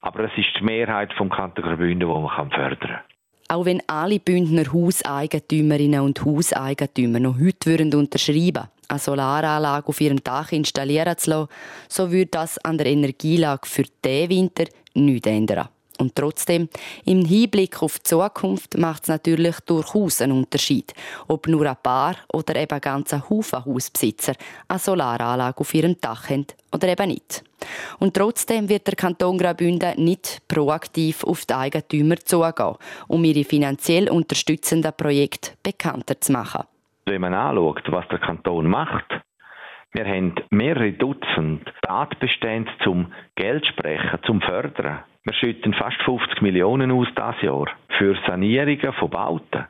Aber 0.00 0.24
es 0.24 0.32
ist 0.36 0.58
die 0.58 0.64
Mehrheit 0.64 1.12
vom 1.14 1.30
Kanton 1.30 1.64
Graubünden, 1.64 2.08
wo 2.08 2.18
man 2.18 2.50
fördern 2.50 2.78
kann. 2.78 3.00
Auch 3.48 3.66
wenn 3.66 3.82
alle 3.86 4.18
Bündner 4.18 4.72
Hauseigentümerinnen 4.72 6.00
und 6.00 6.24
Hauseigentümer 6.24 7.20
noch 7.20 7.38
heute 7.38 7.96
unterschreiben 7.96 8.68
eine 8.88 8.98
Solaranlage 8.98 9.88
auf 9.88 10.00
ihrem 10.00 10.22
Dach 10.22 10.52
installieren 10.52 11.16
zu 11.16 11.30
lassen, 11.30 11.48
so 11.88 12.12
würde 12.12 12.30
das 12.30 12.58
an 12.58 12.78
der 12.78 12.86
Energielage 12.86 13.66
für 13.66 13.84
diesen 14.04 14.30
Winter 14.30 14.64
nichts 14.94 15.28
ändern. 15.28 15.68
Und 15.98 16.16
trotzdem, 16.16 16.68
im 17.04 17.24
Hinblick 17.24 17.80
auf 17.82 17.98
die 17.98 18.04
Zukunft 18.04 18.76
macht 18.76 19.04
es 19.04 19.08
natürlich 19.08 19.60
durchaus 19.60 20.20
einen 20.20 20.38
Unterschied, 20.38 20.92
ob 21.28 21.46
nur 21.46 21.66
ein 21.68 21.76
paar 21.80 22.16
oder 22.32 22.56
eben 22.56 22.80
ganze 22.80 23.28
Haufen 23.28 23.64
Hausbesitzer 23.64 24.32
eine 24.66 24.78
Solaranlage 24.80 25.60
auf 25.60 25.72
ihrem 25.72 26.00
Dach 26.00 26.30
haben 26.30 26.46
oder 26.72 26.88
eben 26.88 27.08
nicht. 27.08 27.44
Und 28.00 28.14
trotzdem 28.14 28.68
wird 28.68 28.86
der 28.88 28.96
Kanton 28.96 29.38
Graubünden 29.38 30.04
nicht 30.04 30.42
proaktiv 30.48 31.22
auf 31.24 31.46
die 31.46 31.54
Eigentümer 31.54 32.16
zugehen, 32.16 32.74
um 33.06 33.24
ihre 33.24 33.44
finanziell 33.44 34.10
unterstützenden 34.10 34.92
Projekte 34.96 35.52
bekannter 35.62 36.20
zu 36.20 36.32
machen. 36.32 36.64
Wenn 37.06 37.20
man 37.20 37.34
anschaut, 37.34 37.82
was 37.88 38.08
der 38.08 38.18
Kanton 38.18 38.66
macht, 38.66 39.06
wir 39.94 40.06
haben 40.06 40.34
mehrere 40.50 40.92
Dutzend 40.92 41.72
Tatbestände 41.82 42.70
zum 42.82 43.12
Geld 43.36 43.64
sprechen, 43.66 44.18
zum 44.26 44.40
Fördern. 44.40 45.04
Wir 45.22 45.32
schütten 45.32 45.72
fast 45.72 46.02
50 46.02 46.42
Millionen 46.42 46.90
aus 46.90 47.06
das 47.14 47.40
Jahr 47.42 47.66
für 47.96 48.16
Sanierungen 48.26 48.92
von 48.94 49.10
Bauten. 49.10 49.66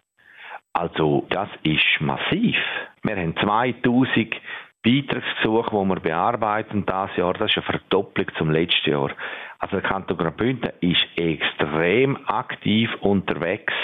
Also 0.73 1.27
das 1.29 1.49
ist 1.63 2.01
massiv. 2.01 2.57
Wir 3.03 3.17
haben 3.17 3.37
2000 3.37 4.35
Beitragsgesuche, 4.83 5.71
die 5.71 5.89
wir 5.89 6.01
bearbeiten 6.01 6.85
das 6.87 7.15
Jahr. 7.17 7.35
Das 7.35 7.51
ist 7.51 7.59
eine 7.59 7.67
Verdopplung 7.67 8.27
zum 8.37 8.51
letzten 8.51 8.91
Jahr. 8.91 9.11
Also 9.59 9.77
der 9.79 9.89
Kanton 9.89 10.17
Graubünden 10.17 10.73
ist 10.81 11.07
extrem 11.17 12.19
aktiv 12.27 12.91
unterwegs 13.01 13.75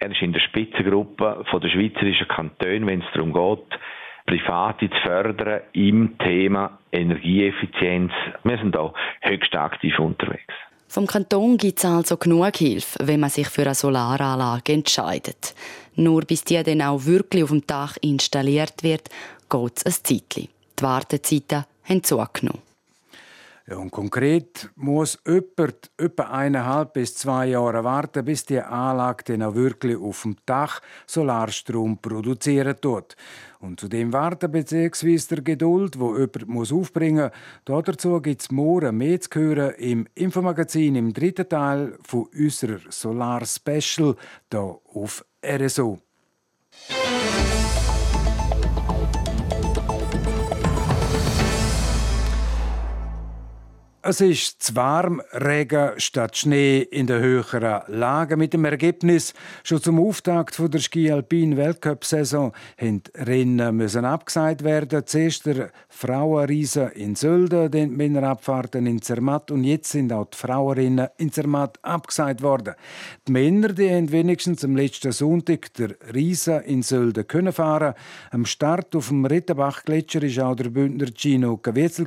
er 0.00 0.12
ist 0.12 0.22
in 0.22 0.32
der 0.32 0.40
Spitzengruppe 0.40 1.44
von 1.50 1.60
der 1.60 1.70
schweizerischen 1.70 2.28
Kantone, 2.28 2.86
wenn 2.86 3.00
es 3.00 3.12
darum 3.12 3.32
geht, 3.32 3.80
Private 4.28 4.90
zu 4.90 4.96
fördern 5.02 5.62
im 5.72 6.18
Thema 6.18 6.78
Energieeffizienz. 6.92 8.12
Wir 8.44 8.58
sind 8.58 8.74
da 8.74 8.92
höchst 9.22 9.54
aktiv 9.54 9.98
unterwegs. 9.98 10.52
Vom 10.86 11.06
Kanton 11.06 11.56
gibt 11.56 11.78
es 11.78 11.86
also 11.86 12.18
genug 12.18 12.56
Hilfe, 12.56 12.98
wenn 13.06 13.20
man 13.20 13.30
sich 13.30 13.48
für 13.48 13.62
eine 13.62 13.74
Solaranlage 13.74 14.74
entscheidet. 14.74 15.54
Nur 15.96 16.22
bis 16.22 16.44
die 16.44 16.62
dann 16.62 16.82
auch 16.82 17.06
wirklich 17.06 17.42
auf 17.42 17.50
dem 17.50 17.66
Dach 17.66 17.96
installiert 18.02 18.82
wird, 18.82 19.08
geht 19.48 19.72
es 19.76 19.86
ein 19.86 19.92
Zeitchen. 19.92 20.48
Die 20.78 20.82
Wartezeiten 20.82 21.64
haben 21.84 22.04
zugenommen. 22.04 22.67
Ja, 23.70 23.76
und 23.76 23.90
konkret 23.90 24.70
muss 24.76 25.18
jemand 25.26 25.90
etwa 25.98 26.22
eineinhalb 26.22 26.94
bis 26.94 27.14
zwei 27.16 27.48
Jahre 27.48 27.84
warten, 27.84 28.24
bis 28.24 28.46
die 28.46 28.62
Anlage 28.62 29.24
dann 29.24 29.42
auch 29.42 29.54
wirklich 29.54 29.98
auf 29.98 30.22
dem 30.22 30.36
Dach 30.46 30.80
Solarstrom 31.06 31.98
produzieren 31.98 32.80
tut. 32.80 33.14
Und 33.60 33.78
zu 33.78 33.88
dem 33.88 34.10
Warten 34.14 34.50
bzw. 34.50 35.18
der 35.28 35.42
Geduld, 35.42 36.00
wo 36.00 36.14
jemand 36.14 36.48
muss 36.48 36.72
aufbringen 36.72 37.30
muss, 37.66 37.84
dazu 37.84 38.22
gibt 38.22 38.40
es 38.40 38.50
morgen 38.50 38.96
mehr 38.96 39.20
zu 39.20 39.38
hören 39.38 39.74
im 39.74 40.06
Infomagazin 40.14 40.96
im 40.96 41.12
dritten 41.12 41.46
Teil 41.46 41.98
von 42.00 42.26
unserer 42.34 42.80
Solar 42.88 43.44
Special 43.44 44.16
hier 44.50 44.78
auf 44.94 45.26
RSO. 45.44 45.98
Es 54.10 54.22
ist 54.22 54.62
zu 54.62 54.74
warm, 54.74 55.20
Regen 55.34 55.90
statt 55.98 56.34
Schnee 56.34 56.80
in 56.80 57.06
der 57.06 57.20
höheren 57.20 57.82
Lage. 57.88 58.38
Mit 58.38 58.54
dem 58.54 58.64
Ergebnis, 58.64 59.34
schon 59.62 59.82
zum 59.82 60.00
Auftakt 60.00 60.58
der 60.58 60.78
Ski 60.78 61.12
Alpin 61.12 61.58
Weltcup-Saison 61.58 62.54
mussten 62.80 63.02
Rennen 63.14 64.06
abgesagt 64.06 64.64
werden. 64.64 65.02
Zuerst 65.04 65.44
der 65.44 65.72
Frauenriese 65.90 66.84
in 66.94 67.16
Sölden, 67.16 67.70
dann 67.70 67.90
die 67.90 67.96
Männerabfahrten 67.96 68.86
in 68.86 69.02
Zermatt 69.02 69.50
und 69.50 69.64
jetzt 69.64 69.90
sind 69.90 70.10
auch 70.10 70.24
die 70.24 70.38
Frauenrennen 70.38 71.08
in 71.18 71.30
Zermatt 71.30 71.78
abgesagt 71.82 72.40
worden. 72.40 72.76
Die 73.26 73.32
Männer 73.32 73.74
die 73.74 73.90
haben 73.90 74.10
wenigstens 74.10 74.64
am 74.64 74.74
letzten 74.74 75.12
Sonntag 75.12 75.74
der 75.74 75.90
Riese 76.14 76.62
in 76.64 76.82
Sölden 76.82 77.26
können 77.26 77.52
fahren. 77.52 77.92
Am 78.30 78.46
Start 78.46 78.96
auf 78.96 79.08
dem 79.08 79.26
Rittenbach-Gletscher 79.26 80.22
war 80.22 80.48
auch 80.48 80.56
der 80.56 80.70
Bündner 80.70 81.08
Gino 81.14 81.58
Caviezel. 81.58 82.06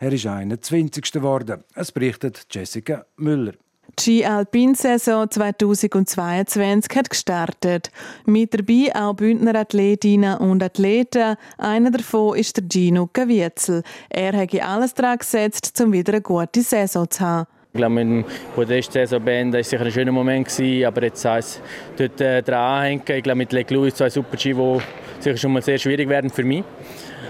Er 0.00 0.12
ist 0.12 0.26
21. 0.26 1.12
geworden 1.12 1.35
worden. 1.36 1.64
Es 1.74 1.92
berichtet 1.92 2.46
Jessica 2.50 3.04
Müller. 3.16 3.52
Die 4.00 4.26
Alpin-Saison 4.26 5.30
2022 5.30 6.96
hat 6.96 7.10
gestartet. 7.10 7.90
Mit 8.26 8.52
dabei 8.52 8.94
auch 8.94 9.14
Bündner 9.14 9.54
Athletinnen 9.54 10.38
und 10.38 10.62
Athleten. 10.62 11.36
Einer 11.56 11.90
davon 11.90 12.36
ist 12.36 12.56
der 12.56 12.64
Gino 12.70 13.08
Gavietzel. 13.12 13.82
Er 14.10 14.36
hat 14.36 14.54
alles 14.62 14.92
daran 14.94 15.18
gesetzt, 15.18 15.80
um 15.80 15.92
wieder 15.92 16.14
eine 16.14 16.22
gute 16.22 16.62
Saison 16.62 17.08
zu 17.08 17.20
haben. 17.20 17.46
Ich 17.72 17.78
glaube, 17.78 17.94
mit 17.94 18.04
dem 18.04 18.24
Podest-Saison 18.54 19.22
beenden 19.22 19.54
war 19.54 19.62
sicher 19.62 19.84
ein 19.84 19.92
schöner 19.92 20.12
Moment, 20.12 20.48
gewesen, 20.48 20.86
aber 20.86 21.02
jetzt 21.02 21.24
heißt 21.24 21.60
dort 21.96 22.20
äh, 22.20 22.42
dran 22.42 22.78
anhängen. 22.78 23.02
Ich 23.06 23.22
glaube, 23.22 23.36
mit 23.36 23.52
Leg 23.52 23.70
Louis 23.70 23.94
zwei 23.94 24.08
Super-G, 24.08 24.54
die 24.54 24.78
sicher 25.20 25.36
schon 25.36 25.52
mal 25.52 25.62
sehr 25.62 25.78
schwierig 25.78 26.08
werden 26.08 26.30
für 26.30 26.44
mich. 26.44 26.64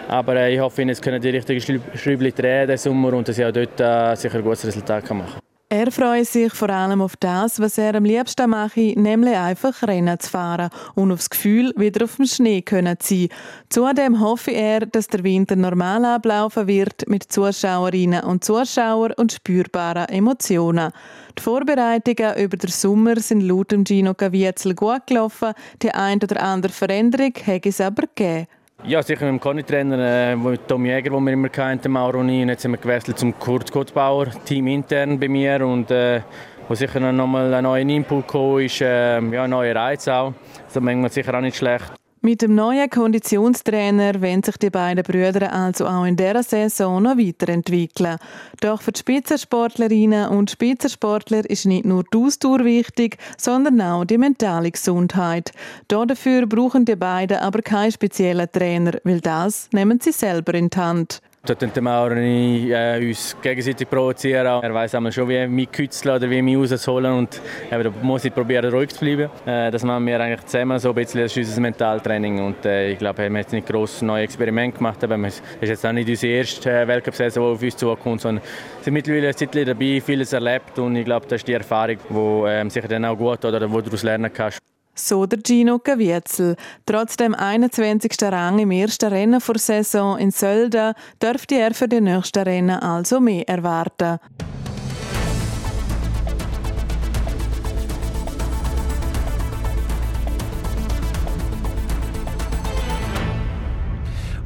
Aber 0.09 0.37
äh, 0.37 0.55
ich 0.55 0.61
hoffe, 0.61 0.83
jetzt 0.83 1.03
können 1.03 1.21
die 1.21 1.31
richtigen 1.31 1.61
Schräubchen 1.61 2.35
drehen 2.35 2.69
diesen 2.69 2.91
Sommer 2.91 3.13
und 3.15 3.27
dass 3.27 3.39
ich 3.39 3.45
auch 3.45 3.53
dort 3.53 3.81
äh, 3.81 4.15
sicher 4.15 4.39
ein 4.39 4.45
gutes 4.45 4.67
Resultat 4.67 5.11
machen 5.11 5.33
kann. 5.33 5.41
Er 5.69 5.91
freut 5.91 6.29
sich 6.29 6.53
vor 6.53 6.71
allem 6.71 7.01
auf 7.01 7.17
das, 7.17 7.59
was 7.59 7.77
er 7.77 7.97
am 7.97 8.05
liebsten 8.05 8.49
mache, 8.49 8.93
nämlich 8.97 9.35
einfach 9.37 9.83
Rennen 9.83 10.17
zu 10.21 10.31
fahren 10.31 10.71
und 10.95 11.11
auf 11.11 11.19
das 11.19 11.31
Gefühl, 11.31 11.73
wieder 11.77 12.05
auf 12.05 12.17
dem 12.17 12.27
Schnee 12.27 12.63
können 12.63 13.01
zu 13.01 13.15
sein. 13.17 13.29
Zudem 13.69 14.21
hoffe 14.21 14.53
er, 14.53 14.87
dass 14.87 15.09
der 15.09 15.25
Winter 15.25 15.57
normal 15.57 16.05
ablaufen 16.05 16.69
wird 16.69 17.09
mit 17.09 17.25
Zuschauerinnen 17.25 18.23
und 18.23 18.45
Zuschauern 18.45 19.15
und 19.17 19.33
spürbaren 19.33 20.09
Emotionen. 20.09 20.93
Die 21.37 21.43
Vorbereitungen 21.43 22.37
über 22.37 22.57
den 22.57 22.71
Sommer 22.71 23.19
sind 23.19 23.41
laut 23.41 23.75
Gino 23.85 24.15
Caviezel 24.15 24.73
gut 24.73 25.09
gelaufen, 25.09 25.53
die 25.83 25.91
ein 25.91 26.23
oder 26.23 26.45
andere 26.45 26.73
Veränderung 26.73 27.33
hat 27.45 27.67
es 27.67 27.81
aber 27.81 28.03
gegeben. 28.03 28.47
Ja, 28.89 29.03
sicher 29.03 29.25
mit 29.25 29.33
dem 29.33 29.41
Conny-Trainer, 29.41 29.99
äh, 29.99 30.37
mit 30.37 30.69
Tom 30.69 30.87
Jäger, 30.87 31.11
den 31.11 31.25
wir 31.25 31.33
immer 31.33 31.49
kannten, 31.49 31.91
Mauro 31.91 32.21
und 32.21 32.29
jetzt 32.29 32.63
sind 32.63 32.71
wir 32.71 32.79
gewechselt 32.79 33.19
zum 33.19 33.37
Kurt 33.37 33.73
Gottbauer, 33.73 34.27
Team 34.45 34.69
intern 34.69 35.19
bei 35.19 35.29
mir. 35.29 35.67
Und 35.67 35.91
äh, 35.91 36.21
wo 36.69 36.75
sicher 36.77 37.01
noch 37.01 37.27
mal 37.27 37.53
ein 37.53 37.65
neuer 37.65 37.81
Input 37.81 38.29
gekommen 38.29 38.65
ist, 38.65 38.81
äh, 38.81 39.21
ja, 39.21 39.43
ein 39.43 39.51
neuer 39.51 39.75
Reiz 39.75 40.07
auch. 40.07 40.35
Das 40.67 40.77
ist 40.77 40.81
manchmal 40.81 41.11
sicher 41.11 41.35
auch 41.35 41.41
nicht 41.41 41.57
schlecht. 41.57 41.96
Mit 42.27 42.43
dem 42.43 42.57
neuen 42.57 42.91
Konditionstrainer 42.91 44.21
wollen 44.21 44.43
sich 44.43 44.57
die 44.57 44.69
beiden 44.69 45.05
Brüder 45.05 45.53
also 45.53 45.87
auch 45.87 46.05
in 46.05 46.17
dieser 46.17 46.43
Saison 46.43 47.01
noch 47.01 47.17
weiterentwickeln. 47.17 48.19
Doch 48.61 48.83
für 48.83 48.91
die 48.91 48.99
Spitzensportlerinnen 48.99 50.31
und 50.31 50.51
Spitzensportler 50.51 51.49
ist 51.49 51.67
nicht 51.67 51.85
nur 51.85 52.03
die 52.03 52.19
Ausdauer 52.19 52.65
wichtig, 52.65 53.19
sondern 53.39 53.81
auch 53.81 54.05
die 54.05 54.19
mentale 54.19 54.73
Gesundheit. 54.73 55.53
Dafür 55.87 56.49
brauchen 56.49 56.85
die 56.85 56.97
beiden 56.97 57.39
aber 57.39 57.63
keinen 57.63 57.93
speziellen 57.93 58.51
Trainer, 58.51 58.99
weil 59.05 59.21
das 59.21 59.69
nehmen 59.71 60.01
sie 60.01 60.11
selber 60.11 60.55
in 60.55 60.69
die 60.69 60.79
Hand. 60.79 61.23
Dort 61.47 61.61
können 61.61 61.85
wir 61.85 61.97
auch 61.97 62.11
äh, 62.11 63.09
uns 63.09 63.37
gegenseitig 63.41 63.89
provozieren. 63.89 64.63
Er 64.63 64.75
weiß 64.75 64.97
schon, 65.15 65.29
wie 65.29 65.47
mich 65.47 65.71
kützeln 65.71 66.17
oder 66.17 66.29
wie 66.29 66.43
mich 66.43 66.57
rausholen. 66.57 67.13
Und 67.13 67.41
eben, 67.71 67.85
da 67.85 67.93
muss 68.03 68.25
ich 68.25 68.35
probieren, 68.35 68.73
ruhig 68.73 68.91
zu 68.91 68.99
bleiben. 68.99 69.31
Äh, 69.47 69.71
das 69.71 69.85
machen 69.85 70.05
wir 70.07 70.19
eigentlich 70.21 70.45
zusammen 70.47 70.79
so 70.81 70.89
ein 70.89 70.95
bisschen. 70.97 71.23
Das 71.23 71.37
ist 71.37 71.49
unser 71.49 71.61
Mentaltraining. 71.61 72.45
Und 72.45 72.65
äh, 72.67 72.91
ich 72.91 72.99
glaube, 72.99 73.19
wir 73.19 73.27
haben 73.27 73.37
jetzt 73.37 73.53
nicht 73.53 73.69
gross 73.69 74.03
neue 74.03 74.25
Experimente 74.25 74.79
gemacht. 74.79 75.03
Aber 75.05 75.17
es 75.25 75.41
ist 75.61 75.69
jetzt 75.69 75.87
auch 75.87 75.93
nicht 75.93 76.09
unsere 76.09 76.33
erste 76.33 76.71
äh, 76.71 76.89
Weltcup-Saison, 76.89 77.45
die 77.45 77.55
auf 77.55 77.63
uns 77.63 77.77
zukommt, 77.77 78.21
sondern 78.21 78.45
sind 78.81 78.93
mittlerweile 78.93 79.29
ein 79.29 79.37
Zeit 79.37 79.55
dabei, 79.55 80.03
vieles 80.05 80.33
erlebt. 80.33 80.79
Und 80.79 80.97
ich 80.97 81.05
glaube, 81.05 81.27
das 81.29 81.41
ist 81.41 81.49
die 81.49 81.53
Erfahrung, 81.53 81.99
die 82.11 82.49
ähm, 82.49 82.71
sicher 82.71 82.89
dann 82.89 83.05
auch 83.05 83.17
gut 83.17 83.45
oder 83.45 83.71
wo 83.71 83.77
du 83.81 83.85
daraus 83.85 84.03
lernen 84.03 84.33
kannst. 84.33 84.59
So 84.97 85.27
der 85.27 85.41
Gino 85.45 85.79
Gavietzel. 85.79 86.57
Trotz 86.87 87.17
dem 87.17 87.35
21. 87.35 88.13
Rang 88.23 88.59
im 88.59 88.71
ersten 88.71 89.13
Rennen 89.13 89.41
vor 89.41 89.59
Saison 89.59 90.19
in 90.19 90.31
Sölden 90.31 90.95
dürfte 91.23 91.57
er 91.57 91.75
für 91.75 91.87
die 91.87 92.01
nächsten 92.01 92.43
Rennen 92.43 92.81
also 92.81 93.21
mehr 93.21 93.49
erwarten. 93.49 94.19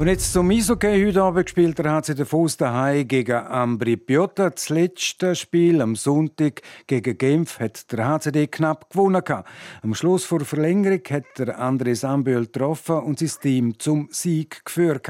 Und 0.01 0.09
jetzt 0.09 0.33
zum 0.33 0.49
Eishockey. 0.49 1.05
Heute 1.05 1.23
Abend 1.23 1.45
gespielt 1.45 1.79
der 1.79 1.93
HC 1.93 2.15
Davos 2.15 2.57
daheim 2.57 3.07
gegen 3.07 3.37
Ambri 3.37 3.99
Piotta. 3.99 4.49
Das 4.49 4.71
letzte 4.71 5.35
Spiel 5.35 5.83
am 5.83 5.95
Sonntag 5.95 6.63
gegen 6.87 7.19
Genf 7.19 7.61
hat 7.61 7.93
der 7.93 8.09
HCD 8.09 8.47
knapp 8.47 8.89
gewonnen. 8.89 9.23
Am 9.83 9.95
Schluss 9.95 10.25
vor 10.25 10.41
Verlängerung 10.41 11.03
hat 11.11 11.25
der 11.37 11.59
Andres 11.59 12.03
Amböl 12.03 12.47
getroffen 12.47 13.01
und 13.01 13.19
sein 13.19 13.31
Team 13.43 13.79
zum 13.79 14.09
Sieg 14.11 14.65
geführt. 14.65 15.07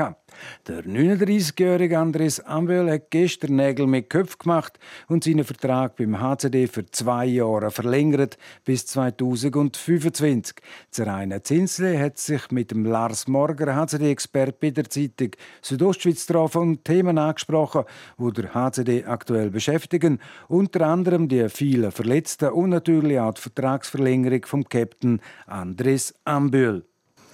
Der 0.66 0.84
39-jährige 0.84 1.98
Andres 1.98 2.40
Amböl 2.40 2.90
hat 2.90 3.10
gestern 3.10 3.56
Nägel 3.56 3.86
mit 3.86 4.10
Köpf 4.10 4.38
gemacht 4.38 4.78
und 5.08 5.24
seinen 5.24 5.44
Vertrag 5.44 5.96
beim 5.96 6.20
HCD 6.20 6.66
für 6.66 6.86
zwei 6.86 7.26
Jahre 7.26 7.70
verlängert 7.70 8.38
bis 8.64 8.86
2025. 8.86 10.56
Zeraina 10.90 11.42
Zinsle 11.42 11.98
hat 11.98 12.18
sich 12.18 12.50
mit 12.50 12.70
dem 12.70 12.84
Lars 12.84 13.28
Morger, 13.28 13.74
HCD-Expert 13.74 14.60
bei 14.60 14.70
der 14.70 14.88
Zeitung 14.88 15.30
Südostschweiz 15.62 16.26
getroffen 16.26 16.62
und 16.62 16.84
Themen 16.84 17.18
angesprochen, 17.18 17.84
die 18.18 18.32
der 18.32 18.54
HCD 18.54 19.04
aktuell 19.04 19.50
beschäftigen, 19.50 20.20
unter 20.48 20.86
anderem 20.86 21.28
die 21.28 21.48
vielen 21.48 21.92
Verletzten 21.92 22.50
und 22.50 22.70
natürlich 22.70 23.18
auch 23.18 23.34
die 23.34 23.40
Vertragsverlängerung 23.40 24.44
vom 24.46 24.68
Captain 24.68 25.20
Andres 25.46 26.14
Ambühl. 26.24 26.84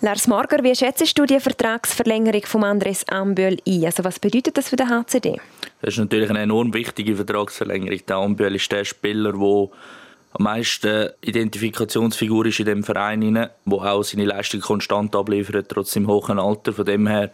Lars 0.03 0.27
Marger, 0.27 0.63
wie 0.63 0.75
schätzt 0.75 1.19
du 1.19 1.25
die 1.25 1.41
Vertragsverlängerung 1.41 2.43
von 2.45 2.65
Andres 2.65 3.09
Ambühl 3.09 3.57
ein? 3.67 3.85
Also 3.87 4.05
was 4.05 4.21
bedeutet 4.21 4.59
das 4.59 4.69
für 4.69 4.77
den 4.77 4.91
HCD? 4.91 5.41
Das 5.81 5.95
ist 5.95 5.99
natürlich 5.99 6.29
eine 6.29 6.41
enorm 6.41 6.75
wichtige 6.75 7.17
Vertragsverlängerung. 7.17 8.01
Der 8.07 8.17
Ambühl 8.17 8.55
ist 8.55 8.71
der 8.71 8.85
Spieler, 8.85 9.33
der 9.33 9.69
am 10.33 10.45
meisten 10.45 11.09
Identifikationsfigur 11.23 12.45
ist 12.45 12.61
in 12.61 12.67
dem 12.67 12.85
Verein, 12.85 13.33
der 13.33 13.51
auch 13.67 14.03
seine 14.03 14.27
Leistung 14.27 14.61
konstant 14.61 15.17
abliefert, 15.17 15.71
trotz 15.71 15.93
seinem 15.93 16.09
hohen 16.09 16.39
Alter. 16.39 16.75
Von 16.75 16.85
dem 16.85 17.07
her 17.07 17.31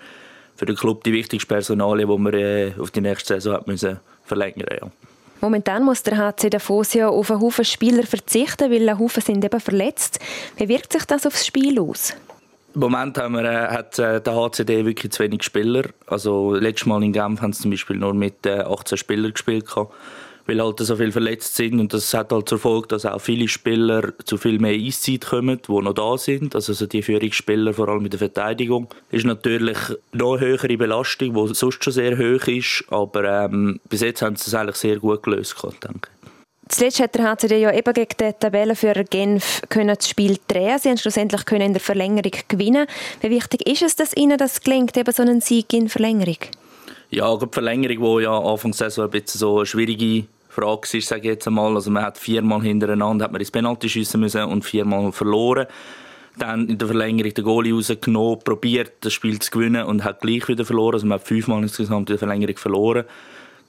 für 0.55 0.67
den 0.67 0.77
Club 0.77 1.03
die 1.03 1.13
wichtigste 1.13 1.49
Personalie, 1.49 2.07
die 2.07 2.19
wir 2.19 2.35
äh, 2.35 2.73
auf 2.79 2.93
die 2.93 3.01
nächste 3.01 3.35
Saison 3.35 3.55
hat 3.55 3.67
müssen 3.67 3.99
verlängern 4.25 4.79
ja. 4.81 4.89
Momentan 5.41 5.83
muss 5.83 6.05
der 6.05 6.17
HC 6.17 6.51
Davos 6.51 6.95
ja 6.95 7.09
auf 7.09 7.29
einen 7.33 7.41
Haufen 7.41 7.65
Spieler 7.65 8.05
verzichten, 8.05 8.71
weil 8.71 8.89
ein 8.89 8.97
Haufen 9.01 9.21
sind 9.21 9.45
eben 9.45 9.59
verletzt. 9.59 10.21
Wie 10.57 10.69
wirkt 10.69 10.93
sich 10.93 11.05
das 11.05 11.27
aufs 11.27 11.45
Spiel 11.45 11.81
aus? 11.81 12.15
Im 12.75 12.81
Moment 12.81 13.19
haben 13.19 13.35
wir, 13.35 13.45
äh, 13.45 13.69
hat 13.69 13.99
äh, 13.99 14.21
der 14.21 14.35
HCD 14.35 14.85
wirklich 14.87 15.13
zu 15.13 15.23
wenig 15.23 15.43
Spieler. 15.43 15.85
Also 16.07 16.55
letztes 16.55 16.87
Mal 16.87 17.03
in 17.03 17.13
Genf 17.13 17.43
haben 17.43 17.53
sie 17.53 17.63
zum 17.63 17.71
Beispiel 17.71 17.97
nur 17.97 18.15
mit 18.15 18.47
äh, 18.47 18.61
18 18.61 18.97
Spielern 18.97 19.33
gespielt, 19.33 19.67
weil 20.47 20.63
halt 20.63 20.79
so 20.79 20.97
viele 20.97 21.13
verletzt 21.13 21.55
sind 21.55 21.79
und 21.81 21.93
das 21.93 22.15
hat 22.15 22.33
halt 22.33 22.49
zur 22.49 22.59
Folge, 22.59 22.89
dass 22.89 23.05
auch 23.05 23.21
viele 23.21 23.47
Spieler 23.47 24.13
zu 24.25 24.39
viel 24.39 24.59
mehr 24.59 24.75
Eiszeit 24.75 25.27
kommen, 25.27 25.61
die 25.67 25.73
noch 25.73 25.93
da 25.93 26.17
sind. 26.17 26.55
Also 26.55 26.73
so 26.73 26.87
die 26.87 27.03
Führungsspieler, 27.03 27.75
vor 27.75 27.89
allem 27.89 28.05
in 28.05 28.11
der 28.11 28.19
Verteidigung, 28.19 28.89
ist 29.11 29.27
natürlich 29.27 29.79
noch 30.13 30.41
höhere 30.41 30.77
Belastung, 30.77 31.35
die 31.35 31.55
sonst 31.55 31.85
schon 31.85 31.93
sehr 31.93 32.17
hoch 32.17 32.47
ist, 32.47 32.85
aber 32.89 33.45
ähm, 33.45 33.81
bis 33.89 34.01
jetzt 34.01 34.23
haben 34.23 34.37
sie 34.37 34.49
es 34.49 34.55
eigentlich 34.55 34.77
sehr 34.77 34.99
gut 34.99 35.23
gelöst, 35.23 35.57
denke 35.63 36.09
ich. 36.09 36.22
Zuletzt 36.73 37.01
hat 37.01 37.15
der 37.15 37.25
HCD 37.25 37.61
ja 37.61 37.71
eben 37.71 37.93
gegen 37.93 38.17
den 38.19 38.33
Tabellenführer 38.39 39.05
Genf 39.05 39.61
können 39.69 39.95
das 39.95 40.09
Spiel 40.09 40.39
drehen. 40.49 40.79
Sie 40.79 40.89
haben 40.89 40.97
schlussendlich 40.97 41.45
können 41.45 41.67
in 41.67 41.73
der 41.75 41.83
Verlängerung 41.83 42.33
gewinnen. 42.49 42.87
Wie 43.21 43.29
wichtig 43.29 43.69
ist 43.69 43.83
es, 43.83 43.95
dass 43.95 44.17
Ihnen 44.17 44.39
das 44.39 44.63
gelingt, 44.63 44.97
eben 44.97 45.13
so 45.13 45.23
einen 45.23 45.43
Sieg 45.43 45.71
in 45.75 45.91
Verlängerung? 45.91 46.39
Ja, 47.11 47.37
die 47.37 47.47
Verlängerung, 47.51 48.17
die 48.17 48.25
ja 48.25 48.39
Anfang 48.39 48.71
der 48.71 48.79
Saison 48.89 49.05
ein 49.05 49.11
bisschen 49.11 49.39
so 49.39 49.59
eine 49.59 49.67
schwierige 49.67 50.27
Frage 50.49 50.97
ist, 50.97 51.09
sage 51.09 51.21
ich 51.21 51.27
jetzt 51.27 51.47
einmal. 51.47 51.75
Also 51.75 51.91
man 51.91 52.05
hat 52.05 52.17
viermal 52.17 52.63
hintereinander 52.63 53.27
hat 53.27 53.33
man 53.33 53.43
ins 53.43 53.51
Penalty 53.51 53.91
schiessen 53.91 54.21
müssen 54.21 54.43
und 54.45 54.65
viermal 54.65 55.13
verloren. 55.13 55.67
Dann 56.39 56.71
in 56.71 56.79
der 56.79 56.89
Verlängerung 56.89 57.35
den 57.35 57.45
Goalie 57.45 57.75
rausgenommen, 57.75 58.39
probiert 58.39 58.93
das 59.03 59.13
Spiel 59.13 59.39
zu 59.41 59.51
gewinnen 59.51 59.85
und 59.85 60.05
hat 60.05 60.23
gleich 60.23 60.49
wieder 60.49 60.65
verloren. 60.65 60.95
Also 60.95 61.07
man 61.07 61.19
hat 61.19 61.27
fünfmal 61.27 61.61
insgesamt 61.63 62.09
in 62.09 62.15
der 62.15 62.19
Verlängerung 62.19 62.57
verloren. 62.57 63.05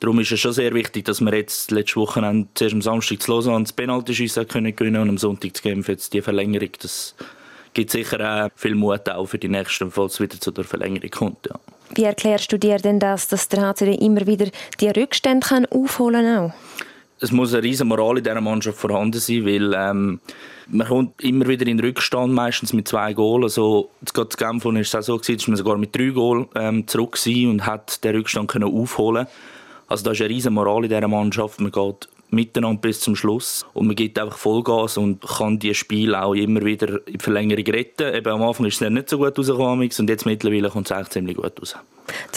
Darum 0.04 0.20
ist 0.20 0.34
es 0.34 0.42
schon 0.42 0.52
sehr 0.52 0.74
wichtig, 0.74 1.06
dass 1.06 1.22
wir 1.22 1.34
jetzt 1.34 1.72
letzte 1.72 1.96
Woche 1.96 2.46
zuerst 2.56 2.74
am 2.74 2.82
Samstag 2.82 3.22
zu 3.22 3.32
Lausanne 3.32 3.64
das 3.64 3.72
Penalty-Schiessen 3.72 4.46
können 4.50 4.76
gewinnen 4.76 5.02
und 5.02 5.08
am 5.08 5.18
Sonntag 5.18 5.56
zu 5.56 5.64
Genf 5.64 5.88
jetzt 5.88 6.12
die 6.12 6.22
Verlängerung. 6.22 6.72
Das 6.82 7.16
gibt 7.74 7.90
sicher 7.90 8.20
auch 8.20 8.50
viel 8.60 8.76
Mut 8.76 9.08
auch 9.08 9.26
für 9.28 9.38
die 9.38 9.48
nächsten, 9.48 9.90
falls 9.90 10.16
es 10.16 10.20
wieder 10.20 10.38
zu 10.38 10.52
der 10.52 10.66
Verlängerung 10.66 11.10
kommt. 11.10 11.48
Ja. 11.48 11.58
Wie 11.96 12.04
erklärst 12.04 12.52
du 12.52 12.60
dir 12.60 12.80
denn 12.80 13.00
das, 13.00 13.30
dass 13.30 13.48
der 13.48 13.62
HCD 13.62 13.96
immer 13.96 14.28
wieder 14.28 14.48
die 14.82 14.90
Rückstände 14.90 15.48
kann 15.48 15.66
aufholen 15.68 16.26
kann? 16.26 16.54
Es 17.22 17.32
muss 17.32 17.54
eine 17.54 17.64
riesige 17.64 17.88
Moral 17.88 18.18
in 18.18 18.26
dieser 18.26 18.42
Mannschaft 18.42 18.80
vorhanden 18.80 19.22
sein, 19.22 19.46
weil 19.46 19.74
ähm, 19.74 20.20
man 20.68 20.86
kommt 20.86 21.24
immer 21.24 21.48
wieder 21.48 21.66
in 21.66 21.78
den 21.78 21.86
Rückstand, 21.86 22.34
meistens 22.34 22.74
mit 22.74 22.90
zwei 22.90 23.14
Goals. 23.14 23.58
Also, 23.58 23.90
gerade 24.14 24.28
zu 24.28 24.38
Genf 24.38 24.66
war 24.66 24.76
es 24.76 24.94
auch 24.94 25.02
so, 25.02 25.18
dass 25.18 25.48
man 25.48 25.56
sogar 25.56 25.78
mit 25.78 25.96
drei 25.96 26.10
Goals 26.10 26.50
ähm, 26.56 26.86
zurück 26.90 27.18
war 27.26 27.50
und 27.50 27.66
hat 27.66 28.04
den 28.04 28.18
Rückstand 28.18 28.50
können 28.50 28.66
aufholen 28.66 29.28
also 29.94 30.06
da 30.06 30.12
ist 30.12 30.22
eine 30.22 30.30
riesige 30.32 30.52
Moral 30.52 30.86
in 30.86 30.90
dieser 30.90 31.08
Mannschaft. 31.08 31.62
Man 31.62 31.72
geht 31.72 32.10
miteinander 32.32 32.82
bis 32.82 33.00
zum 33.00 33.16
Schluss 33.16 33.64
und 33.74 33.86
man 33.86 33.96
gibt 33.96 34.18
einfach 34.18 34.38
Vollgas 34.40 34.98
und 34.98 35.22
kann 35.22 35.60
die 35.60 35.76
Spiele 35.76 36.20
auch 36.20 36.34
immer 36.34 36.66
wieder 36.66 37.00
in 37.08 37.20
Verlängerung 37.20 37.66
retten. 37.66 38.12
Eben 38.12 38.28
am 38.28 38.42
Anfang 38.42 38.66
ist 38.66 38.82
es 38.82 38.90
nicht 38.90 39.08
so 39.08 39.20
gut 39.20 39.38
rausgekommen 39.38 39.88
und 39.96 40.10
jetzt 40.10 40.26
mittlerweile 40.26 40.72
kommt 40.72 40.88
es 40.88 40.92
eigentlich 40.92 41.10
ziemlich 41.10 41.38
gut 41.38 41.62
raus. 41.62 41.76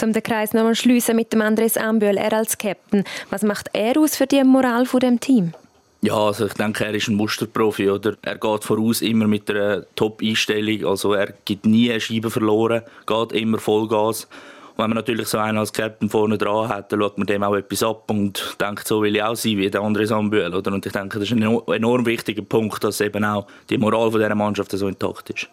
Um 0.03 0.13
den 0.13 0.21
Kreis 0.21 0.53
nochmal 0.53 0.75
schliessen 0.75 1.15
mit 1.15 1.33
dem 1.33 1.41
Andres 1.41 1.77
Ambühl, 1.77 2.15
er 2.17 2.31
als 2.31 2.59
Captain. 2.59 3.03
Was 3.31 3.41
macht 3.41 3.71
er 3.73 3.97
aus 3.97 4.15
für 4.15 4.27
die 4.27 4.43
Moral 4.43 4.85
von 4.85 4.99
dem 4.99 5.19
Team? 5.19 5.53
Ja, 6.01 6.15
also 6.15 6.45
ich 6.45 6.53
denke, 6.53 6.85
er 6.85 6.93
ist 6.93 7.07
ein 7.07 7.15
Musterprofi. 7.15 7.89
Oder? 7.89 8.17
Er 8.21 8.37
geht 8.37 8.63
voraus 8.63 9.01
immer 9.01 9.25
mit 9.25 9.49
einer 9.49 9.83
Top-Einstellung. 9.95 10.85
Also 10.85 11.13
er 11.13 11.33
gibt 11.43 11.65
nie 11.65 11.89
eine 11.89 11.99
Scheibe 11.99 12.29
verloren, 12.29 12.83
geht 13.07 13.31
immer 13.31 13.57
Vollgas. 13.57 14.27
Wenn 14.77 14.89
man 14.89 14.95
natürlich 14.95 15.27
so 15.27 15.39
einen 15.39 15.57
als 15.57 15.73
Captain 15.73 16.09
vorne 16.09 16.37
dran 16.37 16.69
hat, 16.69 16.91
dann 16.91 16.99
schaut 16.99 17.17
man 17.17 17.27
dem 17.27 17.43
auch 17.43 17.55
etwas 17.55 17.83
ab 17.83 18.09
und 18.09 18.55
denkt, 18.61 18.87
so 18.87 19.01
will 19.01 19.15
ich 19.15 19.23
auch 19.23 19.35
sein 19.35 19.57
wie 19.57 19.69
der 19.69 19.81
andere 19.81 20.05
Sambühl. 20.05 20.53
Oder? 20.53 20.71
Und 20.71 20.85
ich 20.85 20.91
denke, 20.91 21.19
das 21.19 21.29
ist 21.29 21.35
ein 21.35 21.41
enorm 21.41 22.05
wichtiger 22.05 22.43
Punkt, 22.43 22.83
dass 22.83 23.01
eben 23.01 23.25
auch 23.25 23.47
die 23.69 23.77
Moral 23.77 24.11
von 24.11 24.19
dieser 24.19 24.35
Mannschaft 24.35 24.71
so 24.71 24.87
intakt 24.87 25.29
ist. 25.31 25.49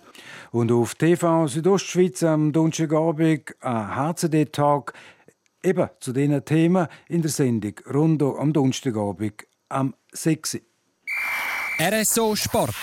Und 0.50 0.70
auf 0.70 0.94
TV 0.94 1.46
Südostschweiz 1.46 2.22
am 2.22 2.52
Donnerstagabend 2.52 3.54
ein 3.60 3.96
HCD-Tag 3.96 4.92
eben 5.64 5.88
zu 5.98 6.12
diesen 6.12 6.44
Themen 6.44 6.86
in 7.08 7.22
der 7.22 7.30
Sendung 7.30 7.74
rund 7.92 8.22
am 8.22 8.52
Donnerstagabend 8.52 9.46
am 9.68 9.94
6. 10.12 10.60
RSO 11.80 12.36
Sport. 12.36 12.76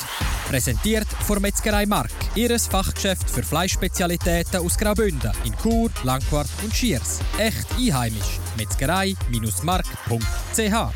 Präsentiert 0.52 1.08
von 1.08 1.42
Metzgerei 1.42 1.86
Mark, 1.86 2.12
ihres 2.36 2.68
Fachgeschäft 2.68 3.30
für 3.30 3.42
Fleischspezialitäten 3.42 4.60
aus 4.60 4.78
Graubünden 4.78 5.32
in 5.46 5.56
Chur, 5.56 5.90
Langquart 6.04 6.50
und 6.62 6.76
Schiers. 6.76 7.22
Echt 7.38 7.66
einheimisch. 7.80 8.42
Metzgerei-mark.ch 8.58 10.94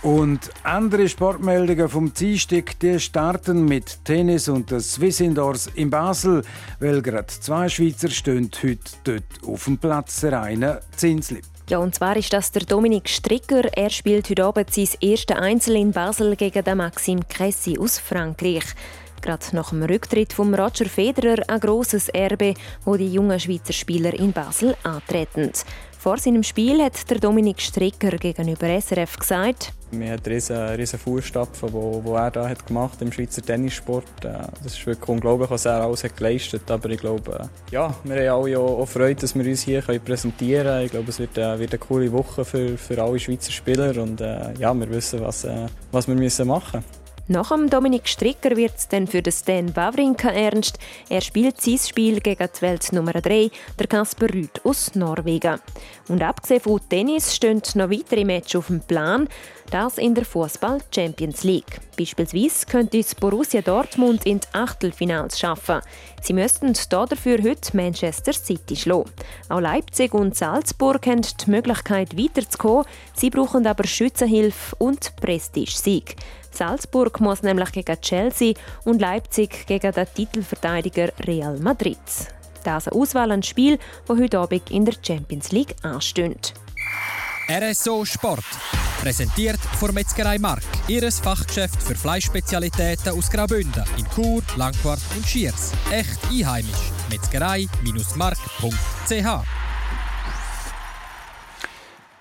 und 0.00 0.50
andere 0.62 1.08
Sportmeldungen 1.10 1.90
vom 1.90 2.14
Dienstag, 2.14 2.78
die 2.78 2.98
starten 2.98 3.66
mit 3.66 4.02
Tennis 4.06 4.48
und 4.48 4.70
der 4.70 4.80
Swiss 4.80 5.20
Indoors 5.20 5.66
in 5.74 5.90
Basel, 5.90 6.42
weil 6.80 7.02
gerade 7.02 7.26
zwei 7.26 7.68
Schweizer 7.68 8.08
stehen 8.08 8.50
heute 8.62 8.78
dort 9.04 9.24
auf 9.46 9.64
dem 9.64 9.76
Platz, 9.76 10.20
der 10.20 10.40
eine 10.40 10.80
Zinsli. 10.96 11.42
Ja, 11.68 11.76
und 11.80 11.94
zwar 11.94 12.16
ist 12.16 12.32
das 12.32 12.50
der 12.50 12.62
Dominik 12.64 13.10
Stricker. 13.10 13.62
Er 13.76 13.90
spielt 13.90 14.30
heute 14.30 14.42
Abend 14.42 14.72
sein 14.72 14.88
erstes 15.02 15.36
Einzel 15.36 15.76
in 15.76 15.92
Basel 15.92 16.34
gegen 16.34 16.64
den 16.64 16.78
Maxime 16.78 17.20
Cressy 17.28 17.78
aus 17.78 17.98
Frankreich. 17.98 18.64
Gerade 19.20 19.44
nach 19.52 19.68
dem 19.68 19.82
Rücktritt 19.82 20.32
von 20.32 20.54
Roger 20.54 20.86
Federer 20.86 21.42
ein 21.46 21.60
grosses 21.60 22.08
Erbe, 22.08 22.54
wo 22.86 22.96
die 22.96 23.12
jungen 23.12 23.38
Schweizer 23.38 23.74
Spieler 23.74 24.14
in 24.14 24.32
Basel 24.32 24.76
antreten. 24.82 25.52
Vor 25.98 26.16
seinem 26.16 26.44
Spiel 26.44 26.80
hat 26.80 27.10
der 27.10 27.18
Dominik 27.18 27.60
Stricker 27.60 28.16
gegenüber 28.18 28.68
SRF 28.80 29.18
gesagt, 29.18 29.72
wir 29.90 30.12
haben 30.12 30.22
riesen, 30.26 30.56
riesen 30.56 30.98
Fußstapfen, 30.98 31.70
die, 31.70 32.02
die 32.06 32.10
er 32.12 32.30
da 32.30 32.48
hat 32.48 32.66
gemacht 32.66 33.00
im 33.00 33.10
Schweizer 33.10 33.40
Tennissport. 33.40 34.04
Äh, 34.22 34.46
das 34.62 34.74
ist 34.74 34.86
wirklich 34.86 35.08
unglaublich, 35.08 35.50
was 35.50 35.64
er 35.64 35.82
alles 35.82 36.04
hat 36.04 36.16
geleistet. 36.16 36.70
Aber 36.70 36.90
ich 36.90 37.00
glaube, 37.00 37.32
äh, 37.32 37.72
ja, 37.72 37.94
wir 38.04 38.30
haben 38.30 38.44
alle 38.44 38.58
auch, 38.58 38.86
Freude, 38.86 39.22
dass 39.22 39.34
wir 39.34 39.44
uns 39.44 39.62
hier 39.62 39.80
präsentieren 39.80 40.66
können. 40.66 40.84
Ich 40.84 40.90
glaube, 40.90 41.08
es 41.08 41.18
wird, 41.18 41.38
äh, 41.38 41.58
wird 41.58 41.72
eine 41.72 41.78
coole 41.78 42.12
Woche 42.12 42.44
für, 42.44 42.76
für 42.76 43.02
alle 43.02 43.18
Schweizer 43.18 43.50
Spieler 43.50 44.00
und 44.02 44.20
ja, 44.20 44.74
wir 44.74 44.90
wissen, 44.90 45.20
was, 45.20 45.46
was 45.90 46.06
wir 46.06 46.14
müssen 46.14 46.46
machen 46.46 46.80
müssen. 46.80 46.97
Nach 47.30 47.50
dem 47.50 47.68
Dominik 47.68 48.08
Stricker 48.08 48.56
wird 48.56 48.76
es 48.78 48.88
dann 48.88 49.06
für 49.06 49.20
den 49.20 49.34
Stan 49.34 49.76
Wawrinka 49.76 50.30
ernst. 50.30 50.78
Er 51.10 51.20
spielt 51.20 51.60
sein 51.60 51.76
Spiel 51.76 52.20
gegen 52.20 52.48
die 52.56 52.62
Welt 52.62 52.90
Nummer 52.90 53.12
3, 53.12 53.50
der 53.78 53.86
Kasper 53.86 54.32
Rüth 54.32 54.64
aus 54.64 54.94
Norwegen. 54.94 55.60
Und 56.08 56.22
abgesehen 56.22 56.62
von 56.62 56.80
Tennis 56.88 57.36
stehen 57.36 57.60
noch 57.74 57.90
weitere 57.90 58.24
Matches 58.24 58.56
auf 58.56 58.68
dem 58.68 58.80
Plan. 58.80 59.28
Das 59.70 59.98
in 59.98 60.14
der 60.14 60.24
Fußball 60.24 60.78
Champions 60.90 61.44
League. 61.44 61.80
Beispielsweise 61.98 62.64
könnte 62.64 62.98
es 62.98 63.14
Borussia 63.14 63.60
Dortmund 63.60 64.24
in 64.24 64.40
die 64.40 64.46
Achtelfinals 64.52 65.38
schaffen. 65.38 65.82
Sie 66.22 66.32
müssten 66.32 66.72
dafür 66.88 67.42
heute 67.42 67.76
Manchester 67.76 68.32
City 68.32 68.74
schlagen. 68.74 69.10
Auch 69.50 69.60
Leipzig 69.60 70.14
und 70.14 70.34
Salzburg 70.34 71.06
haben 71.06 71.20
die 71.20 71.50
Möglichkeit 71.50 72.16
weiterzukommen. 72.16 72.86
Sie 73.14 73.28
brauchen 73.28 73.66
aber 73.66 73.86
Schützenhilfe 73.86 74.74
und 74.76 75.14
Prestige-Sieg. 75.16 76.16
Salzburg 76.50 77.20
muss 77.20 77.42
nämlich 77.42 77.72
gegen 77.72 78.00
Chelsea 78.00 78.54
und 78.84 79.00
Leipzig 79.00 79.66
gegen 79.66 79.92
den 79.92 80.06
Titelverteidiger 80.14 81.10
Real 81.26 81.58
Madrid. 81.58 81.98
Das 82.64 82.86
ist 82.86 82.92
eine 82.92 83.00
Auswahl 83.00 83.32
an 83.32 83.42
Spiel, 83.42 83.78
wo 84.06 84.16
heute 84.16 84.38
Abend 84.38 84.70
in 84.70 84.84
der 84.84 84.94
Champions 85.00 85.52
League 85.52 85.74
ansteht. 85.82 86.54
RSO 87.50 88.04
Sport. 88.04 88.44
Präsentiert 89.00 89.60
von 89.78 89.94
Metzgerei 89.94 90.38
Mark, 90.38 90.62
ihres 90.88 91.20
Fachgeschäft 91.20 91.82
für 91.82 91.94
Fleischspezialitäten 91.94 93.12
aus 93.12 93.30
Graubünden 93.30 93.84
in 93.96 94.04
Chur, 94.14 94.42
Langquart 94.56 95.00
und 95.16 95.24
Schiers. 95.24 95.72
Echt 95.90 96.18
einheimisch. 96.30 96.92
Metzgerei-mark.ch 97.08 99.57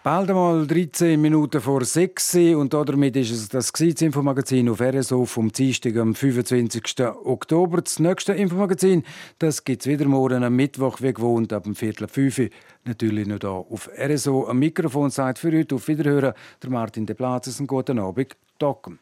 Bald 0.07 0.29
einmal 0.29 0.65
13 0.65 1.19
Minuten 1.19 1.59
vor 1.59 1.83
6 1.83 2.35
und 2.55 2.73
damit 2.73 3.17
ist 3.17 3.29
es 3.29 3.49
das 3.49 3.71
Infomagazin 3.71 4.69
auf 4.69 4.79
RSO 4.79 5.25
vom 5.25 5.51
Dienstag 5.51 5.97
am 5.97 6.15
25. 6.15 6.81
Oktober. 7.25 7.81
Das 7.81 7.99
nächste 7.99 8.31
Infomagazin 8.31 9.03
gibt 9.37 9.81
es 9.81 9.85
wieder 9.85 10.05
morgen 10.05 10.45
am 10.45 10.55
Mittwoch, 10.55 11.01
wie 11.01 11.11
gewohnt, 11.11 11.51
ab 11.51 11.63
dem 11.63 11.75
Viertel 11.75 12.07
5 12.07 12.49
Natürlich 12.85 13.27
noch 13.27 13.39
hier 13.41 13.49
auf 13.49 13.89
RSO. 13.99 14.47
Am 14.47 14.59
Mikrofon 14.59 15.09
sagt 15.09 15.39
für 15.39 15.51
heute 15.51 15.75
auf 15.75 15.89
Wiederhören 15.89 16.31
der 16.63 16.69
Martin 16.69 17.05
De 17.05 17.13
Platzes. 17.13 17.59
Einen 17.59 17.67
guten 17.67 17.99
Abend. 17.99 18.37
Docken. 18.59 18.99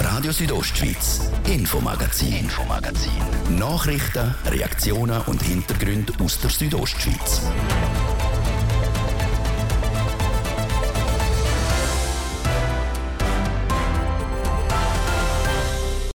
Radio 0.00 0.32
Südostschweiz, 0.32 1.30
Infomagazin, 1.52 2.32
Infomagazin. 2.32 3.12
Nachrichten, 3.58 4.34
Reaktionen 4.46 5.20
und 5.26 5.42
Hintergründe 5.42 6.14
aus 6.24 6.40
der 6.40 6.48
Südostschweiz. 6.48 7.42